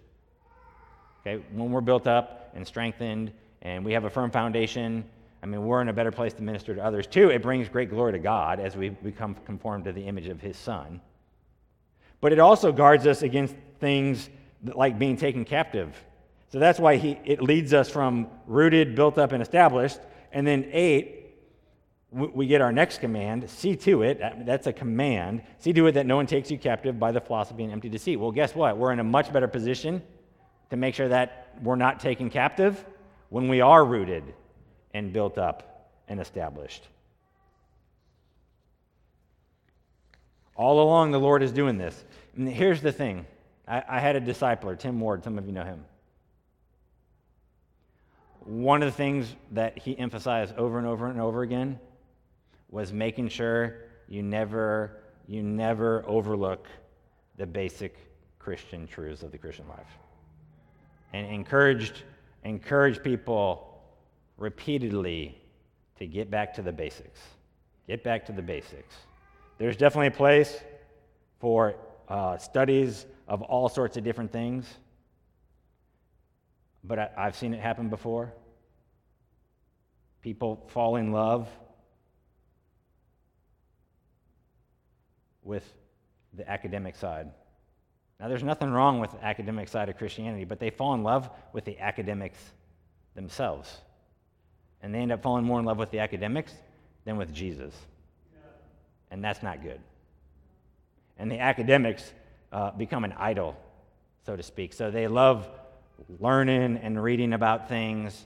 Okay, 1.27 1.43
when 1.53 1.73
we're 1.73 1.81
built 1.81 2.07
up 2.07 2.53
and 2.55 2.65
strengthened 2.65 3.33
and 3.63 3.85
we 3.85 3.93
have 3.95 4.05
a 4.05 4.11
firm 4.11 4.31
foundation, 4.31 5.05
I 5.43 5.47
mean, 5.47 5.67
we're 5.67 5.83
in 5.83 5.89
a 5.89 5.93
better 5.93 6.13
place 6.13 6.33
to 6.35 6.43
minister 6.43 6.73
to 6.73 6.85
others. 6.85 7.09
Two, 7.09 7.31
it 7.31 7.43
brings 7.43 7.69
great 7.69 7.91
glory 7.91 8.13
to 8.13 8.21
God 8.21 8.61
as 8.61 8.77
we 8.77 8.91
become 8.91 9.35
conformed 9.45 9.87
to 9.87 9.93
the 9.93 10.03
image 10.03 10.29
of 10.29 10.41
His 10.41 10.57
Son. 10.57 11.01
But 12.21 12.33
it 12.33 12.39
also 12.39 12.71
guards 12.71 13.09
us 13.09 13.23
against 13.23 13.57
things 13.81 14.31
like 14.63 15.01
being 15.01 15.17
taken 15.17 15.45
captive. 15.45 15.97
So 16.53 16.61
that's 16.61 16.79
why 16.79 16.97
he, 16.97 17.19
it 17.25 17.43
leads 17.43 17.75
us 17.75 17.91
from 17.91 18.29
rooted, 18.47 18.95
built 18.95 19.19
up, 19.19 19.33
and 19.33 19.43
established. 19.43 19.99
And 20.31 20.47
then 20.47 20.69
eight, 20.71 21.35
we 22.13 22.47
get 22.47 22.61
our 22.61 22.71
next 22.71 23.01
command 23.01 23.51
see 23.51 23.75
to 23.75 24.03
it, 24.03 24.21
that's 24.47 24.69
a 24.69 24.73
command, 24.73 25.43
see 25.59 25.73
to 25.73 25.89
it 25.89 25.93
that 25.93 26.07
no 26.07 26.15
one 26.15 26.27
takes 26.29 26.53
you 26.53 26.59
captive 26.59 27.01
by 27.01 27.11
the 27.11 27.21
philosophy 27.21 27.65
and 27.65 27.73
empty 27.73 27.89
deceit. 27.89 28.15
Well, 28.15 28.31
guess 28.31 28.55
what? 28.55 28.79
We're 28.79 28.93
in 28.93 29.01
a 29.01 29.05
much 29.05 29.33
better 29.33 29.49
position 29.49 30.03
to 30.71 30.77
make 30.77 30.95
sure 30.95 31.09
that 31.09 31.55
we're 31.63 31.77
not 31.77 32.01
taken 32.01 32.31
captive 32.31 32.85
when 33.29 33.49
we 33.49 33.61
are 33.61 33.85
rooted 33.85 34.35
and 34.95 35.13
built 35.13 35.39
up 35.39 35.91
and 36.09 36.21
established. 36.21 36.87
All 40.55 40.83
along, 40.83 41.11
the 41.11 41.21
Lord 41.21 41.43
is 41.43 41.53
doing 41.53 41.77
this. 41.77 42.05
And 42.37 42.49
here's 42.49 42.81
the 42.81 42.93
thing 42.93 43.27
I, 43.69 43.83
I 43.89 44.01
had 44.01 44.17
a 44.17 44.21
discipler, 44.21 44.79
Tim 44.79 45.01
Ward, 45.01 45.23
some 45.23 45.39
of 45.39 45.47
you 45.47 45.53
know 45.53 45.65
him. 45.65 45.85
One 48.41 48.83
of 48.83 48.87
the 48.87 48.97
things 48.97 49.35
that 49.53 49.77
he 49.77 49.99
emphasized 49.99 50.57
over 50.57 50.79
and 50.79 50.87
over 50.87 51.09
and 51.09 51.21
over 51.21 51.43
again 51.43 51.81
was 52.71 52.93
making 52.93 53.29
sure 53.29 53.77
you 54.09 54.23
never, 54.23 55.03
you 55.27 55.43
never 55.43 56.05
overlook 56.07 56.69
the 57.37 57.47
basic 57.47 57.97
Christian 58.39 58.87
truths 58.87 59.23
of 59.23 59.33
the 59.33 59.39
Christian 59.39 59.69
life. 59.69 59.99
And 61.17 61.33
encouraged, 61.33 62.03
encouraged 62.45 63.03
people 63.03 63.81
repeatedly 64.37 65.41
to 65.99 66.07
get 66.07 66.31
back 66.31 66.53
to 66.55 66.63
the 66.63 66.73
basics. 66.73 67.21
Get 67.87 68.05
back 68.05 68.27
to 68.27 68.33
the 68.33 68.43
basics. 68.43 68.95
There's 69.57 69.79
definitely 69.79 70.09
a 70.09 70.19
place 70.19 70.61
for 71.41 71.75
uh, 72.11 72.37
studies 72.37 73.07
of 73.29 73.41
all 73.41 73.71
sorts 73.71 73.97
of 73.97 74.05
different 74.05 74.31
things, 74.31 74.67
but 76.85 76.99
I, 76.99 77.09
I've 77.17 77.35
seen 77.35 77.55
it 77.55 77.61
happen 77.61 77.89
before. 77.89 78.35
People 80.21 80.69
fall 80.69 80.97
in 80.97 81.13
love 81.13 81.49
with 85.43 85.65
the 86.35 86.47
academic 86.47 86.95
side. 86.95 87.31
Now, 88.19 88.29
there's 88.29 88.43
nothing 88.43 88.71
wrong 88.71 88.99
with 88.99 89.13
the 89.13 89.25
academic 89.25 89.69
side 89.69 89.89
of 89.89 89.99
Christianity, 89.99 90.45
but 90.45 90.59
they 90.59 90.71
fall 90.71 90.95
in 90.95 91.03
love 91.03 91.29
with 91.53 91.65
the 91.65 91.79
academics 91.79 92.39
themselves. 93.15 93.79
And 94.83 94.95
they 94.95 95.01
end 95.01 95.13
up 95.13 95.23
falling 95.23 95.45
more 95.45 95.59
in 95.59 95.67
love 95.67 95.79
with 95.79 95.91
the 95.91 95.99
academics 95.99 96.53
than 97.05 97.17
with 97.17 97.33
Jesus. 97.33 97.75
And 99.11 99.23
that's 99.23 99.43
not 99.43 99.63
good. 99.63 99.81
And 101.19 101.31
the 101.31 101.41
academics 101.41 102.13
uh, 102.53 102.71
become 102.73 103.05
an 103.05 103.13
idol, 103.19 103.57
so 104.25 104.35
to 104.37 104.43
speak. 104.43 104.73
So 104.73 104.91
they 104.91 105.09
love 105.09 105.49
learning 106.19 106.79
and 106.79 107.03
reading 107.03 107.33
about 107.33 107.69
things 107.69 108.25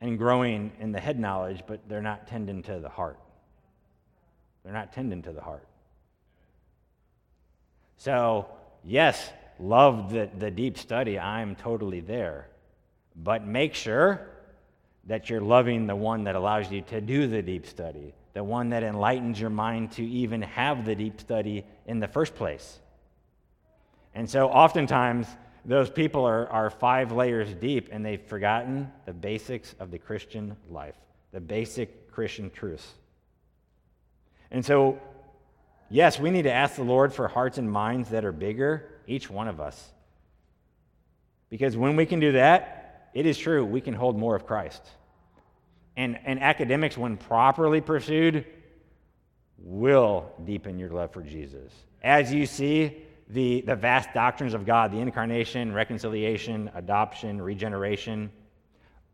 and 0.00 0.18
growing 0.18 0.72
in 0.80 0.92
the 0.92 1.00
head 1.00 1.18
knowledge, 1.18 1.62
but 1.66 1.88
they're 1.88 2.02
not 2.02 2.26
tending 2.26 2.62
to 2.64 2.78
the 2.78 2.88
heart. 2.88 3.18
They're 4.62 4.72
not 4.72 4.92
tending 4.92 5.22
to 5.22 5.32
the 5.32 5.40
heart. 5.40 5.66
So, 8.04 8.44
yes, 8.84 9.30
love 9.58 10.12
the, 10.12 10.28
the 10.38 10.50
deep 10.50 10.76
study. 10.76 11.18
I'm 11.18 11.56
totally 11.56 12.00
there. 12.00 12.48
But 13.16 13.46
make 13.46 13.72
sure 13.72 14.28
that 15.06 15.30
you're 15.30 15.40
loving 15.40 15.86
the 15.86 15.96
one 15.96 16.24
that 16.24 16.34
allows 16.34 16.70
you 16.70 16.82
to 16.82 17.00
do 17.00 17.26
the 17.26 17.40
deep 17.40 17.64
study, 17.64 18.12
the 18.34 18.44
one 18.44 18.68
that 18.68 18.82
enlightens 18.82 19.40
your 19.40 19.48
mind 19.48 19.92
to 19.92 20.04
even 20.04 20.42
have 20.42 20.84
the 20.84 20.94
deep 20.94 21.18
study 21.18 21.64
in 21.86 21.98
the 21.98 22.06
first 22.06 22.34
place. 22.34 22.78
And 24.14 24.28
so, 24.28 24.50
oftentimes, 24.50 25.26
those 25.64 25.88
people 25.88 26.26
are, 26.26 26.46
are 26.48 26.68
five 26.68 27.10
layers 27.10 27.54
deep 27.54 27.88
and 27.90 28.04
they've 28.04 28.20
forgotten 28.20 28.92
the 29.06 29.14
basics 29.14 29.74
of 29.80 29.90
the 29.90 29.98
Christian 29.98 30.58
life, 30.68 30.96
the 31.32 31.40
basic 31.40 32.12
Christian 32.12 32.50
truths. 32.50 32.86
And 34.50 34.62
so, 34.62 35.00
yes, 35.94 36.18
we 36.18 36.30
need 36.30 36.42
to 36.42 36.52
ask 36.52 36.74
the 36.74 36.82
Lord 36.82 37.14
for 37.14 37.28
hearts 37.28 37.56
and 37.56 37.70
minds 37.70 38.10
that 38.10 38.24
are 38.24 38.32
bigger, 38.32 38.90
each 39.06 39.30
one 39.30 39.46
of 39.46 39.60
us. 39.60 39.92
Because 41.50 41.76
when 41.76 41.94
we 41.94 42.04
can 42.04 42.18
do 42.18 42.32
that, 42.32 43.10
it 43.14 43.26
is 43.26 43.38
true, 43.38 43.64
we 43.64 43.80
can 43.80 43.94
hold 43.94 44.18
more 44.18 44.34
of 44.34 44.44
Christ. 44.44 44.82
And, 45.96 46.18
and 46.24 46.42
academics, 46.42 46.98
when 46.98 47.16
properly 47.16 47.80
pursued, 47.80 48.44
will 49.56 50.32
deepen 50.44 50.80
your 50.80 50.90
love 50.90 51.12
for 51.12 51.22
Jesus. 51.22 51.72
As 52.02 52.32
you 52.32 52.44
see 52.44 52.96
the, 53.28 53.60
the 53.60 53.76
vast 53.76 54.12
doctrines 54.12 54.52
of 54.52 54.66
God, 54.66 54.90
the 54.90 54.98
incarnation, 54.98 55.72
reconciliation, 55.72 56.72
adoption, 56.74 57.40
regeneration, 57.40 58.32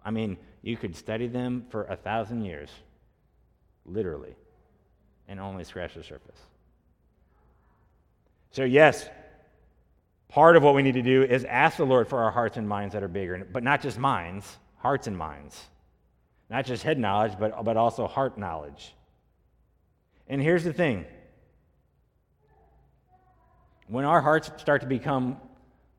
I 0.03 0.11
mean, 0.11 0.39
you 0.63 0.79
could 0.79 0.97
study 0.97 1.27
them 1.27 1.67
for 1.69 1.85
a 1.85 1.97
thousand 1.97 2.43
years, 2.47 2.71
literally 3.85 4.35
and 5.29 5.39
only 5.39 5.63
scratch 5.63 5.95
the 5.95 6.03
surface. 6.03 6.41
So, 8.53 8.65
yes, 8.65 9.09
part 10.29 10.57
of 10.57 10.63
what 10.63 10.75
we 10.75 10.83
need 10.83 10.95
to 10.95 11.03
do 11.03 11.23
is 11.23 11.45
ask 11.45 11.77
the 11.77 11.87
Lord 11.87 12.09
for 12.09 12.23
our 12.23 12.31
hearts 12.31 12.57
and 12.57 12.69
minds 12.69 12.95
that 12.95 13.03
are 13.03 13.09
bigger, 13.09 13.47
but 13.51 13.63
not 13.63 13.81
just 13.81 13.99
minds, 13.99 14.59
hearts 14.79 15.07
and 15.07 15.17
minds. 15.17 15.61
Not 16.49 16.67
just 16.67 16.83
head 16.83 16.99
knowledge, 16.99 17.35
but, 17.39 17.65
but 17.65 17.77
also 17.77 18.09
heart 18.09 18.37
knowledge. 18.37 18.95
And 20.29 20.43
here's 20.43 20.65
the 20.65 20.73
thing 20.73 21.05
when 23.87 24.05
our 24.05 24.21
hearts 24.21 24.51
start 24.59 24.83
to 24.83 24.87
become 24.87 25.37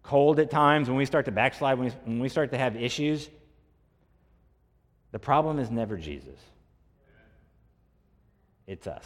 cold 0.03 0.39
at 0.39 0.49
times, 0.49 0.87
when 0.87 0.97
we 0.97 1.05
start 1.05 1.25
to 1.25 1.31
backslide, 1.31 1.77
when 1.77 1.87
we, 1.87 1.93
when 2.05 2.19
we 2.19 2.29
start 2.29 2.51
to 2.51 2.57
have 2.57 2.75
issues, 2.75 3.29
the 5.11 5.19
problem 5.19 5.59
is 5.59 5.69
never 5.69 5.97
Jesus, 5.97 6.39
it's 8.67 8.87
us. 8.87 9.05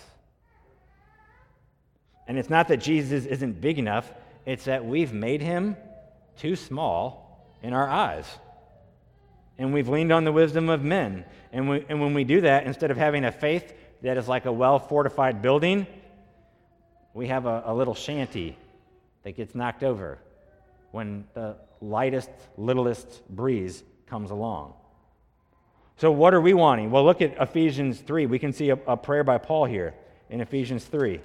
And 2.27 2.38
it's 2.38 2.49
not 2.49 2.67
that 2.69 2.77
Jesus 2.77 3.25
isn't 3.25 3.61
big 3.61 3.77
enough, 3.79 4.11
it's 4.45 4.65
that 4.65 4.85
we've 4.85 5.13
made 5.13 5.41
him 5.41 5.75
too 6.38 6.55
small 6.55 7.47
in 7.61 7.73
our 7.73 7.89
eyes. 7.89 8.25
And 9.57 9.73
we've 9.73 9.88
leaned 9.88 10.11
on 10.11 10.25
the 10.25 10.31
wisdom 10.31 10.69
of 10.69 10.83
men. 10.83 11.25
And, 11.53 11.69
we, 11.69 11.85
and 11.88 12.01
when 12.01 12.13
we 12.13 12.23
do 12.23 12.41
that, 12.41 12.65
instead 12.65 12.91
of 12.91 12.97
having 12.97 13.23
a 13.23 13.31
faith 13.31 13.73
that 14.01 14.17
is 14.17 14.27
like 14.27 14.45
a 14.45 14.51
well 14.51 14.79
fortified 14.79 15.41
building, 15.41 15.88
we 17.13 17.27
have 17.27 17.45
a, 17.45 17.63
a 17.65 17.73
little 17.73 17.95
shanty 17.95 18.57
that 19.23 19.38
gets 19.38 19.55
knocked 19.55 19.83
over 19.83 20.19
when 20.91 21.25
the 21.33 21.55
lightest, 21.79 22.29
littlest 22.57 23.27
breeze 23.29 23.83
comes 24.07 24.31
along. 24.31 24.73
So, 25.97 26.11
what 26.11 26.33
are 26.33 26.41
we 26.41 26.53
wanting? 26.53 26.91
Well, 26.91 27.05
look 27.05 27.21
at 27.21 27.38
Ephesians 27.39 27.99
3. 28.01 28.25
We 28.25 28.38
can 28.38 28.51
see 28.51 28.71
a, 28.71 28.77
a 28.85 28.97
prayer 28.97 29.23
by 29.23 29.38
Paul 29.38 29.65
here 29.65 29.95
in 30.29 30.41
Ephesians 30.41 30.83
3 30.83 31.21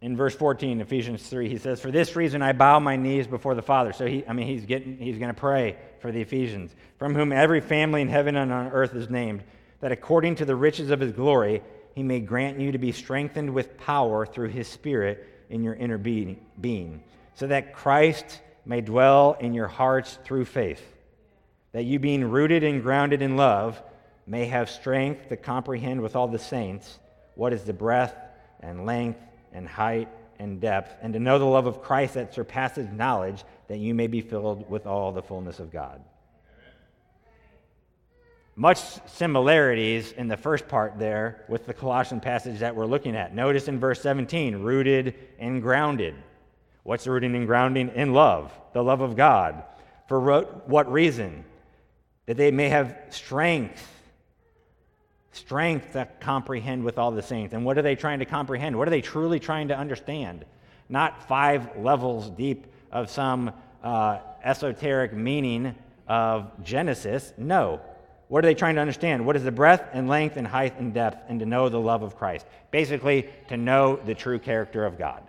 in 0.00 0.16
verse 0.16 0.34
14 0.34 0.80
ephesians 0.80 1.26
3 1.26 1.48
he 1.48 1.58
says 1.58 1.80
for 1.80 1.90
this 1.90 2.16
reason 2.16 2.42
i 2.42 2.52
bow 2.52 2.78
my 2.78 2.96
knees 2.96 3.26
before 3.26 3.54
the 3.54 3.62
father. 3.62 3.92
So 3.92 4.06
he 4.06 4.24
i 4.26 4.32
mean 4.32 4.46
he's 4.46 4.66
getting 4.66 4.98
he's 4.98 5.18
going 5.18 5.32
to 5.32 5.40
pray 5.40 5.76
for 6.00 6.12
the 6.12 6.20
ephesians 6.20 6.74
from 6.98 7.14
whom 7.14 7.32
every 7.32 7.60
family 7.60 8.02
in 8.02 8.08
heaven 8.08 8.36
and 8.36 8.52
on 8.52 8.68
earth 8.68 8.94
is 8.94 9.08
named 9.08 9.42
that 9.80 9.92
according 9.92 10.36
to 10.36 10.44
the 10.44 10.56
riches 10.56 10.90
of 10.90 11.00
his 11.00 11.12
glory 11.12 11.62
he 11.94 12.02
may 12.02 12.20
grant 12.20 12.60
you 12.60 12.72
to 12.72 12.78
be 12.78 12.92
strengthened 12.92 13.52
with 13.52 13.78
power 13.78 14.26
through 14.26 14.48
his 14.48 14.68
spirit 14.68 15.26
in 15.48 15.62
your 15.62 15.74
inner 15.74 15.98
being 15.98 17.02
so 17.34 17.46
that 17.46 17.74
christ 17.74 18.40
may 18.64 18.80
dwell 18.80 19.36
in 19.40 19.54
your 19.54 19.68
hearts 19.68 20.18
through 20.24 20.44
faith 20.44 20.82
that 21.72 21.84
you 21.84 21.98
being 21.98 22.24
rooted 22.24 22.64
and 22.64 22.82
grounded 22.82 23.22
in 23.22 23.36
love 23.36 23.80
may 24.26 24.46
have 24.46 24.68
strength 24.68 25.28
to 25.28 25.36
comprehend 25.36 26.00
with 26.00 26.16
all 26.16 26.28
the 26.28 26.38
saints 26.38 26.98
what 27.34 27.52
is 27.52 27.64
the 27.64 27.72
breadth 27.72 28.16
and 28.60 28.84
length 28.84 29.20
and 29.56 29.66
height 29.66 30.08
and 30.38 30.60
depth, 30.60 30.94
and 31.02 31.14
to 31.14 31.18
know 31.18 31.38
the 31.38 31.44
love 31.44 31.66
of 31.66 31.82
Christ 31.82 32.14
that 32.14 32.34
surpasses 32.34 32.88
knowledge, 32.92 33.42
that 33.68 33.78
you 33.78 33.94
may 33.94 34.06
be 34.06 34.20
filled 34.20 34.70
with 34.70 34.86
all 34.86 35.10
the 35.10 35.22
fullness 35.22 35.58
of 35.58 35.72
God. 35.72 36.02
Much 38.54 38.80
similarities 39.06 40.12
in 40.12 40.28
the 40.28 40.36
first 40.36 40.68
part 40.68 40.98
there 40.98 41.44
with 41.48 41.66
the 41.66 41.74
Colossian 41.74 42.20
passage 42.20 42.60
that 42.60 42.76
we're 42.76 42.86
looking 42.86 43.16
at. 43.16 43.34
Notice 43.34 43.68
in 43.68 43.80
verse 43.80 44.00
17, 44.00 44.56
rooted 44.62 45.14
and 45.38 45.60
grounded. 45.60 46.14
What's 46.82 47.06
rooting 47.06 47.34
and 47.34 47.46
grounding? 47.46 47.90
In 47.94 48.12
love, 48.12 48.52
the 48.72 48.82
love 48.82 49.00
of 49.00 49.16
God. 49.16 49.64
For 50.08 50.40
what 50.66 50.90
reason? 50.90 51.44
That 52.26 52.36
they 52.36 52.50
may 52.50 52.68
have 52.68 52.96
strength 53.10 53.86
strength 55.36 55.92
to 55.92 56.08
comprehend 56.20 56.84
with 56.84 56.98
all 56.98 57.10
the 57.10 57.22
saints. 57.22 57.54
And 57.54 57.64
what 57.64 57.78
are 57.78 57.82
they 57.82 57.94
trying 57.94 58.20
to 58.20 58.24
comprehend? 58.24 58.76
What 58.76 58.88
are 58.88 58.90
they 58.90 59.02
truly 59.02 59.38
trying 59.38 59.68
to 59.68 59.78
understand? 59.78 60.44
Not 60.88 61.28
five 61.28 61.76
levels 61.78 62.30
deep 62.30 62.66
of 62.90 63.10
some 63.10 63.52
uh, 63.82 64.18
esoteric 64.42 65.12
meaning 65.12 65.74
of 66.08 66.50
Genesis. 66.64 67.32
No. 67.36 67.80
What 68.28 68.44
are 68.44 68.48
they 68.48 68.54
trying 68.54 68.74
to 68.76 68.80
understand? 68.80 69.24
What 69.24 69.36
is 69.36 69.44
the 69.44 69.52
breadth 69.52 69.90
and 69.92 70.08
length 70.08 70.36
and 70.36 70.46
height 70.46 70.78
and 70.80 70.92
depth, 70.92 71.24
and 71.28 71.38
to 71.40 71.46
know 71.46 71.68
the 71.68 71.78
love 71.78 72.02
of 72.02 72.16
Christ? 72.16 72.44
Basically, 72.70 73.28
to 73.48 73.56
know 73.56 73.96
the 73.96 74.14
true 74.14 74.38
character 74.38 74.84
of 74.84 74.98
God. 74.98 75.22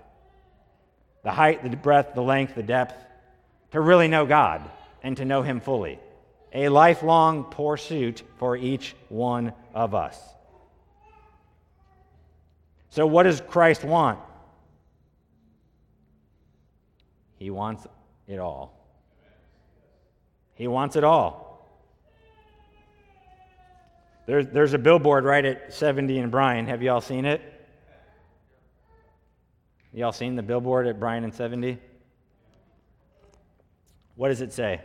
The 1.23 1.31
height, 1.31 1.63
the 1.63 1.75
breadth, 1.75 2.15
the 2.15 2.21
length, 2.21 2.55
the 2.55 2.63
depth, 2.63 2.95
to 3.71 3.81
really 3.81 4.07
know 4.07 4.25
God 4.25 4.67
and 5.03 5.17
to 5.17 5.25
know 5.25 5.43
Him 5.43 5.59
fully. 5.59 5.99
A 6.53 6.69
lifelong 6.69 7.43
pursuit 7.45 8.23
for 8.37 8.55
each 8.55 8.95
one 9.09 9.53
of 9.73 9.93
us. 9.93 10.17
So, 12.89 13.05
what 13.05 13.23
does 13.23 13.41
Christ 13.41 13.83
want? 13.83 14.19
He 17.35 17.49
wants 17.49 17.85
it 18.27 18.39
all. 18.39 18.73
He 20.55 20.67
wants 20.67 20.95
it 20.95 21.03
all. 21.03 21.47
There's, 24.25 24.47
there's 24.47 24.73
a 24.73 24.77
billboard 24.77 25.23
right 25.23 25.45
at 25.45 25.73
70 25.73 26.17
and 26.19 26.31
Bryan. 26.31 26.65
Have 26.67 26.81
you 26.81 26.91
all 26.91 27.01
seen 27.01 27.25
it? 27.25 27.41
Y'all 29.93 30.11
seen 30.11 30.35
the 30.35 30.43
billboard 30.43 30.85
at 30.87 30.99
Bryan 30.99 31.23
and 31.23 31.33
70? 31.33 31.77
What 34.15 34.29
does 34.29 34.41
it 34.41 34.51
say? 34.51 34.81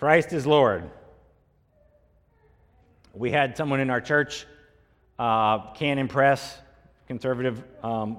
Christ 0.00 0.32
is 0.32 0.46
Lord. 0.46 0.90
We 3.12 3.30
had 3.30 3.54
someone 3.54 3.80
in 3.80 3.90
our 3.90 4.00
church, 4.00 4.46
uh, 5.18 5.74
Canon 5.74 6.08
Press, 6.08 6.56
conservative 7.06 7.62
um, 7.82 8.16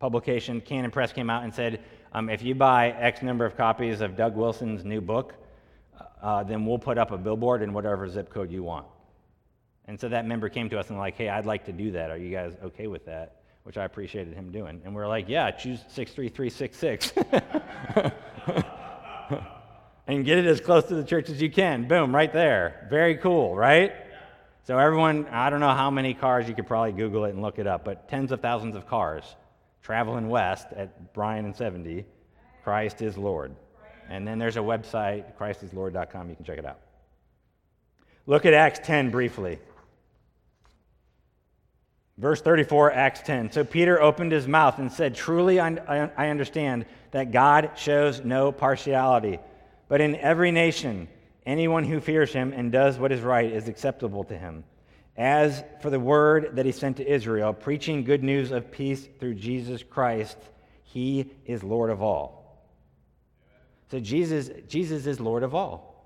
publication, 0.00 0.60
Canon 0.60 0.90
Press 0.90 1.12
came 1.12 1.30
out 1.30 1.44
and 1.44 1.54
said, 1.54 1.84
um, 2.12 2.28
if 2.28 2.42
you 2.42 2.56
buy 2.56 2.90
X 2.90 3.22
number 3.22 3.46
of 3.46 3.56
copies 3.56 4.00
of 4.00 4.16
Doug 4.16 4.34
Wilson's 4.34 4.84
new 4.84 5.00
book, 5.00 5.34
uh, 6.20 6.42
then 6.42 6.66
we'll 6.66 6.80
put 6.80 6.98
up 6.98 7.12
a 7.12 7.16
billboard 7.16 7.62
in 7.62 7.72
whatever 7.72 8.08
zip 8.08 8.28
code 8.28 8.50
you 8.50 8.64
want. 8.64 8.86
And 9.86 10.00
so 10.00 10.08
that 10.08 10.26
member 10.26 10.48
came 10.48 10.68
to 10.70 10.80
us 10.80 10.90
and 10.90 10.98
like, 10.98 11.14
hey, 11.14 11.28
I'd 11.28 11.46
like 11.46 11.64
to 11.66 11.72
do 11.72 11.92
that. 11.92 12.10
Are 12.10 12.18
you 12.18 12.32
guys 12.32 12.56
okay 12.60 12.88
with 12.88 13.06
that? 13.06 13.42
Which 13.62 13.78
I 13.78 13.84
appreciated 13.84 14.34
him 14.34 14.50
doing. 14.50 14.82
And 14.84 14.96
we 14.96 15.00
are 15.00 15.06
like, 15.06 15.28
yeah, 15.28 15.48
choose 15.52 15.84
63366. 15.90 17.12
and 20.10 20.24
get 20.24 20.38
it 20.38 20.46
as 20.46 20.60
close 20.60 20.84
to 20.84 20.94
the 20.96 21.04
church 21.04 21.30
as 21.30 21.40
you 21.40 21.50
can. 21.50 21.86
Boom, 21.86 22.14
right 22.14 22.32
there. 22.32 22.88
Very 22.90 23.16
cool, 23.16 23.54
right? 23.54 23.92
So 24.64 24.76
everyone, 24.76 25.26
I 25.28 25.50
don't 25.50 25.60
know 25.60 25.74
how 25.74 25.90
many 25.90 26.14
cars, 26.14 26.48
you 26.48 26.54
could 26.54 26.66
probably 26.66 26.92
Google 26.92 27.26
it 27.26 27.30
and 27.30 27.40
look 27.40 27.58
it 27.60 27.66
up, 27.66 27.84
but 27.84 28.08
tens 28.08 28.32
of 28.32 28.40
thousands 28.40 28.74
of 28.74 28.88
cars 28.88 29.24
traveling 29.82 30.28
west 30.28 30.66
at 30.76 31.14
Bryan 31.14 31.44
and 31.44 31.56
70, 31.56 32.04
Christ 32.64 33.02
is 33.02 33.16
Lord. 33.16 33.54
And 34.08 34.26
then 34.26 34.38
there's 34.38 34.56
a 34.56 34.60
website, 34.60 35.36
christislord.com, 35.38 36.28
you 36.28 36.36
can 36.36 36.44
check 36.44 36.58
it 36.58 36.66
out. 36.66 36.80
Look 38.26 38.44
at 38.44 38.52
Acts 38.52 38.80
10 38.82 39.10
briefly. 39.10 39.58
Verse 42.18 42.42
34, 42.42 42.92
Acts 42.92 43.20
10. 43.22 43.52
So 43.52 43.64
Peter 43.64 44.02
opened 44.02 44.32
his 44.32 44.46
mouth 44.46 44.78
and 44.78 44.92
said, 44.92 45.14
Truly 45.14 45.58
I 45.60 46.28
understand 46.28 46.84
that 47.12 47.30
God 47.30 47.70
shows 47.76 48.24
no 48.24 48.52
partiality, 48.52 49.38
but 49.90 50.00
in 50.00 50.14
every 50.14 50.52
nation, 50.52 51.08
anyone 51.44 51.82
who 51.82 51.98
fears 51.98 52.32
him 52.32 52.52
and 52.52 52.70
does 52.70 52.96
what 52.96 53.10
is 53.10 53.22
right 53.22 53.50
is 53.50 53.66
acceptable 53.66 54.22
to 54.22 54.38
him. 54.38 54.62
As 55.16 55.64
for 55.82 55.90
the 55.90 55.98
word 55.98 56.54
that 56.54 56.64
he 56.64 56.70
sent 56.70 56.98
to 56.98 57.12
Israel, 57.12 57.52
preaching 57.52 58.04
good 58.04 58.22
news 58.22 58.52
of 58.52 58.70
peace 58.70 59.08
through 59.18 59.34
Jesus 59.34 59.82
Christ, 59.82 60.38
he 60.84 61.32
is 61.44 61.64
Lord 61.64 61.90
of 61.90 62.02
all. 62.02 62.62
So 63.90 63.98
Jesus, 63.98 64.48
Jesus 64.68 65.06
is 65.06 65.18
Lord 65.18 65.42
of 65.42 65.56
all. 65.56 66.04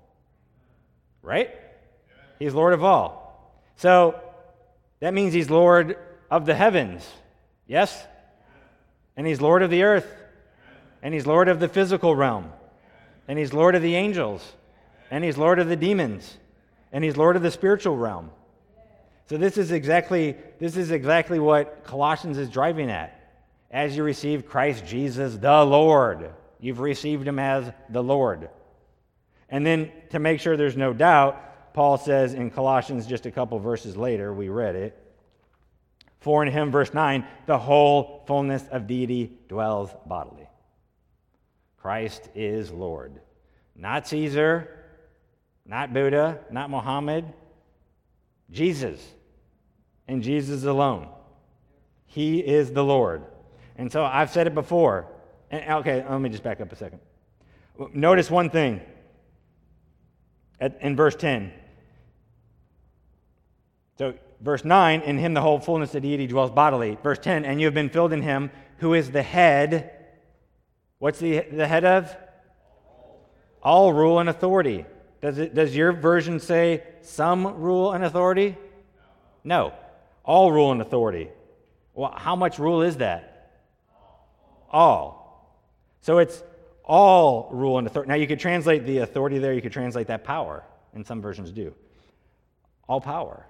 Right? 1.21 1.51
He's 2.39 2.55
Lord 2.55 2.73
of 2.73 2.83
all. 2.83 3.61
So 3.75 4.19
that 4.99 5.13
means 5.13 5.31
he's 5.31 5.51
Lord 5.51 5.95
of 6.31 6.47
the 6.47 6.55
heavens. 6.55 7.07
Yes? 7.67 8.03
And 9.15 9.27
he's 9.27 9.41
Lord 9.41 9.61
of 9.61 9.69
the 9.69 9.83
earth. 9.83 10.11
And 11.03 11.13
he's 11.13 11.27
Lord 11.27 11.49
of 11.49 11.59
the 11.59 11.69
physical 11.69 12.15
realm. 12.15 12.51
And 13.27 13.39
he's 13.39 13.53
Lord 13.53 13.75
of 13.75 13.81
the 13.81 13.95
angels. 13.95 14.53
And 15.11 15.23
he's 15.23 15.37
Lord 15.37 15.59
of 15.59 15.67
the 15.67 15.75
demons. 15.75 16.37
And 16.91 17.03
he's 17.03 17.17
Lord 17.17 17.35
of 17.35 17.41
the 17.41 17.51
spiritual 17.51 17.97
realm. 17.97 18.31
So 19.27 19.37
this 19.37 19.57
is 19.57 19.71
exactly 19.71 20.37
this 20.59 20.77
is 20.77 20.91
exactly 20.91 21.39
what 21.39 21.83
Colossians 21.83 22.37
is 22.37 22.49
driving 22.49 22.91
at. 22.91 23.19
As 23.71 23.95
you 23.97 24.03
receive 24.03 24.47
Christ 24.47 24.85
Jesus 24.85 25.35
the 25.35 25.63
Lord, 25.63 26.31
you've 26.59 26.79
received 26.79 27.27
him 27.27 27.39
as 27.39 27.71
the 27.89 28.03
Lord. 28.03 28.49
And 29.49 29.65
then 29.65 29.91
to 30.11 30.19
make 30.19 30.39
sure 30.39 30.55
there's 30.55 30.77
no 30.77 30.93
doubt, 30.93 31.73
Paul 31.73 31.97
says 31.97 32.33
in 32.33 32.51
Colossians 32.51 33.05
just 33.05 33.25
a 33.25 33.31
couple 33.31 33.59
verses 33.59 33.97
later, 33.97 34.33
we 34.33 34.49
read 34.49 34.75
it. 34.75 35.01
For 36.19 36.43
in 36.43 36.51
him, 36.51 36.71
verse 36.71 36.93
9, 36.93 37.25
the 37.45 37.57
whole 37.57 38.23
fullness 38.25 38.63
of 38.71 38.87
deity 38.87 39.37
dwells 39.47 39.91
bodily. 40.05 40.47
Christ 41.85 42.29
is 42.33 42.71
Lord. 42.71 43.13
Not 43.75 44.07
Caesar, 44.07 44.71
not 45.67 45.93
Buddha, 45.93 46.39
not 46.49 46.71
Muhammad, 46.71 47.31
Jesus, 48.49 48.99
and 50.07 50.23
Jesus 50.23 50.63
alone. 50.63 51.09
He 52.07 52.39
is 52.39 52.71
the 52.71 52.83
Lord. 52.83 53.21
And 53.75 53.91
so 53.91 54.03
I've 54.03 54.31
said 54.31 54.47
it 54.47 54.55
before. 54.55 55.05
And, 55.51 55.73
okay, 55.81 56.03
let 56.09 56.19
me 56.19 56.29
just 56.29 56.41
back 56.41 56.59
up 56.59 56.71
a 56.71 56.75
second. 56.75 57.01
Notice 57.93 58.31
one 58.31 58.49
thing 58.49 58.81
at, 60.59 60.81
in 60.81 60.95
verse 60.95 61.15
10. 61.15 61.53
So, 63.99 64.15
verse 64.41 64.65
9, 64.65 65.01
in 65.01 65.19
him 65.19 65.35
the 65.35 65.41
whole 65.41 65.59
fullness 65.59 65.93
of 65.93 66.01
deity 66.01 66.25
dwells 66.25 66.49
bodily. 66.49 66.97
Verse 67.03 67.19
10, 67.19 67.45
and 67.45 67.61
you 67.61 67.67
have 67.67 67.75
been 67.75 67.91
filled 67.91 68.11
in 68.11 68.23
him 68.23 68.49
who 68.77 68.95
is 68.95 69.11
the 69.11 69.21
head. 69.21 69.91
What's 70.99 71.19
the, 71.19 71.41
the 71.51 71.67
head 71.67 71.85
of? 71.85 72.15
All 73.61 73.93
rule 73.93 74.19
and 74.19 74.29
authority. 74.29 74.85
Does, 75.21 75.37
it, 75.37 75.55
does 75.55 75.75
your 75.75 75.91
version 75.91 76.39
say 76.39 76.83
some 77.01 77.55
rule 77.55 77.93
and 77.93 78.03
authority? 78.03 78.57
No. 79.43 79.73
All 80.23 80.51
rule 80.51 80.71
and 80.71 80.81
authority. 80.81 81.29
Well, 81.93 82.13
how 82.15 82.35
much 82.35 82.59
rule 82.59 82.81
is 82.81 82.97
that? 82.97 83.51
All. 84.69 85.25
So 86.01 86.19
it's 86.19 86.43
all 86.83 87.49
rule 87.51 87.77
and 87.77 87.87
authority. 87.87 88.09
Now, 88.09 88.15
you 88.15 88.27
could 88.27 88.39
translate 88.39 88.85
the 88.85 88.99
authority 88.99 89.39
there, 89.39 89.53
you 89.53 89.61
could 89.61 89.71
translate 89.71 90.07
that 90.07 90.23
power, 90.23 90.63
and 90.93 91.05
some 91.05 91.21
versions 91.21 91.51
do. 91.51 91.73
All 92.87 93.01
power. 93.01 93.47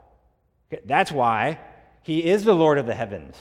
That's 0.86 1.12
why 1.12 1.60
he 2.04 2.24
is 2.24 2.44
the 2.44 2.54
Lord 2.54 2.78
of 2.78 2.86
the 2.86 2.96
heavens. 2.96 3.36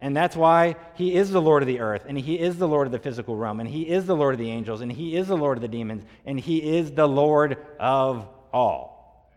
And 0.00 0.14
that's 0.14 0.36
why 0.36 0.76
he 0.94 1.14
is 1.14 1.30
the 1.30 1.40
Lord 1.40 1.62
of 1.62 1.66
the 1.66 1.80
earth, 1.80 2.04
and 2.06 2.18
he 2.18 2.38
is 2.38 2.58
the 2.58 2.68
Lord 2.68 2.86
of 2.86 2.92
the 2.92 2.98
physical 2.98 3.34
realm, 3.34 3.60
and 3.60 3.68
he 3.68 3.88
is 3.88 4.04
the 4.04 4.14
Lord 4.16 4.34
of 4.34 4.38
the 4.38 4.50
angels, 4.50 4.82
and 4.82 4.92
he 4.92 5.16
is 5.16 5.28
the 5.28 5.36
Lord 5.36 5.56
of 5.56 5.62
the 5.62 5.68
demons, 5.68 6.04
and 6.26 6.38
he 6.38 6.76
is 6.76 6.92
the 6.92 7.08
Lord 7.08 7.56
of 7.80 8.28
all. 8.52 9.30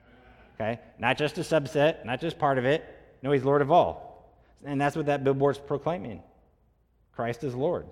Okay? 0.55 0.79
Not 0.97 1.17
just 1.17 1.37
a 1.37 1.41
subset, 1.41 2.05
not 2.05 2.19
just 2.19 2.37
part 2.37 2.57
of 2.57 2.65
it. 2.65 2.83
No, 3.21 3.31
he's 3.31 3.43
Lord 3.43 3.61
of 3.61 3.71
all. 3.71 4.33
And 4.65 4.79
that's 4.79 4.95
what 4.95 5.05
that 5.05 5.23
billboard's 5.23 5.59
proclaiming 5.59 6.21
Christ 7.13 7.43
is 7.43 7.55
Lord. 7.55 7.85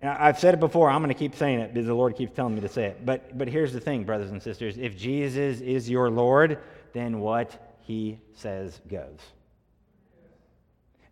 And 0.00 0.10
I've 0.10 0.38
said 0.38 0.54
it 0.54 0.60
before, 0.60 0.90
I'm 0.90 1.00
going 1.00 1.12
to 1.12 1.18
keep 1.18 1.34
saying 1.34 1.60
it 1.60 1.72
because 1.72 1.86
the 1.86 1.94
Lord 1.94 2.14
keeps 2.16 2.34
telling 2.34 2.54
me 2.54 2.60
to 2.60 2.68
say 2.68 2.86
it. 2.86 3.06
But, 3.06 3.36
but 3.36 3.48
here's 3.48 3.72
the 3.72 3.80
thing, 3.80 4.04
brothers 4.04 4.30
and 4.30 4.42
sisters 4.42 4.76
if 4.78 4.96
Jesus 4.96 5.60
is 5.60 5.88
your 5.88 6.10
Lord, 6.10 6.58
then 6.92 7.20
what 7.20 7.76
he 7.80 8.18
says 8.34 8.80
goes. 8.88 9.18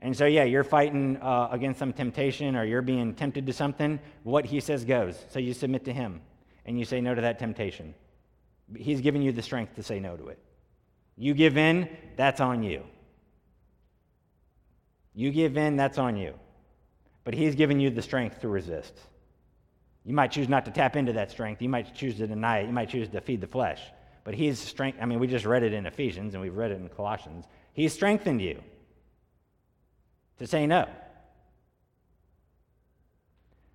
And 0.03 0.17
so, 0.17 0.27
yeah, 0.27 0.43
you're 0.43 0.65
fighting 0.65 1.17
uh, 1.19 1.49
against 1.53 1.79
some 1.79 1.93
temptation 1.93 2.57
or 2.57 2.65
you're 2.65 2.83
being 2.83 3.15
tempted 3.15 3.47
to 3.47 3.53
something. 3.53 4.01
What 4.25 4.45
he 4.45 4.59
says 4.59 4.85
goes. 4.85 5.25
So 5.31 5.39
you 5.39 5.55
submit 5.55 5.85
to 5.85 5.93
him 5.93 6.21
and 6.67 6.77
you 6.77 6.85
say 6.85 7.01
no 7.01 7.15
to 7.15 7.21
that 7.21 7.39
temptation. 7.39 7.95
He's 8.77 9.01
giving 9.01 9.23
you 9.23 9.31
the 9.31 9.43
strength 9.43 9.77
to 9.77 9.83
say 9.85 10.01
no 10.01 10.17
to 10.17 10.29
it. 10.29 10.41
You 11.17 11.35
give 11.35 11.57
in, 11.57 11.89
that's 12.17 12.41
on 12.41 12.65
you. 12.65 12.83
You 15.15 15.31
give 15.31 15.57
in, 15.57 15.77
that's 15.77 15.99
on 15.99 16.17
you. 16.17 16.35
But 17.23 17.35
he's 17.35 17.55
giving 17.55 17.79
you 17.79 17.89
the 17.91 18.03
strength 18.03 18.41
to 18.41 18.49
resist. 18.49 18.99
You 20.05 20.15
might 20.15 20.33
choose 20.33 20.49
not 20.49 20.65
to 20.65 20.73
tap 20.73 20.97
into 20.97 21.13
that 21.13 21.31
strength. 21.31 21.63
You 21.63 21.69
might 21.69 21.95
choose 21.95 22.17
to 22.17 22.27
deny 22.27 22.59
it. 22.59 22.67
You 22.67 22.73
might 22.73 22.89
choose 22.89 23.09
to 23.11 23.21
feed 23.21 23.41
the 23.41 23.47
flesh. 23.47 23.81
But 24.25 24.35
he's 24.35 24.59
strength. 24.59 24.99
I 25.01 25.07
mean, 25.07 25.21
we 25.21 25.29
just 25.29 25.45
read 25.45 25.63
it 25.63 25.73
in 25.73 25.87
Ephesians 25.87 26.35
and 26.35 26.43
we've 26.43 26.57
read 26.57 26.73
it 26.73 26.81
in 26.81 26.89
Colossians. 26.89 27.45
He's 27.73 27.93
strengthened 27.93 28.43
you 28.43 28.61
to 30.39 30.47
say 30.47 30.67
no. 30.67 30.89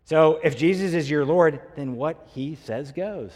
So 0.06 0.40
if 0.44 0.58
Jesus 0.58 0.94
is 0.94 1.10
your 1.10 1.26
Lord, 1.26 1.60
then 1.76 1.96
what 1.96 2.30
he 2.34 2.56
says 2.56 2.92
goes. 2.92 3.32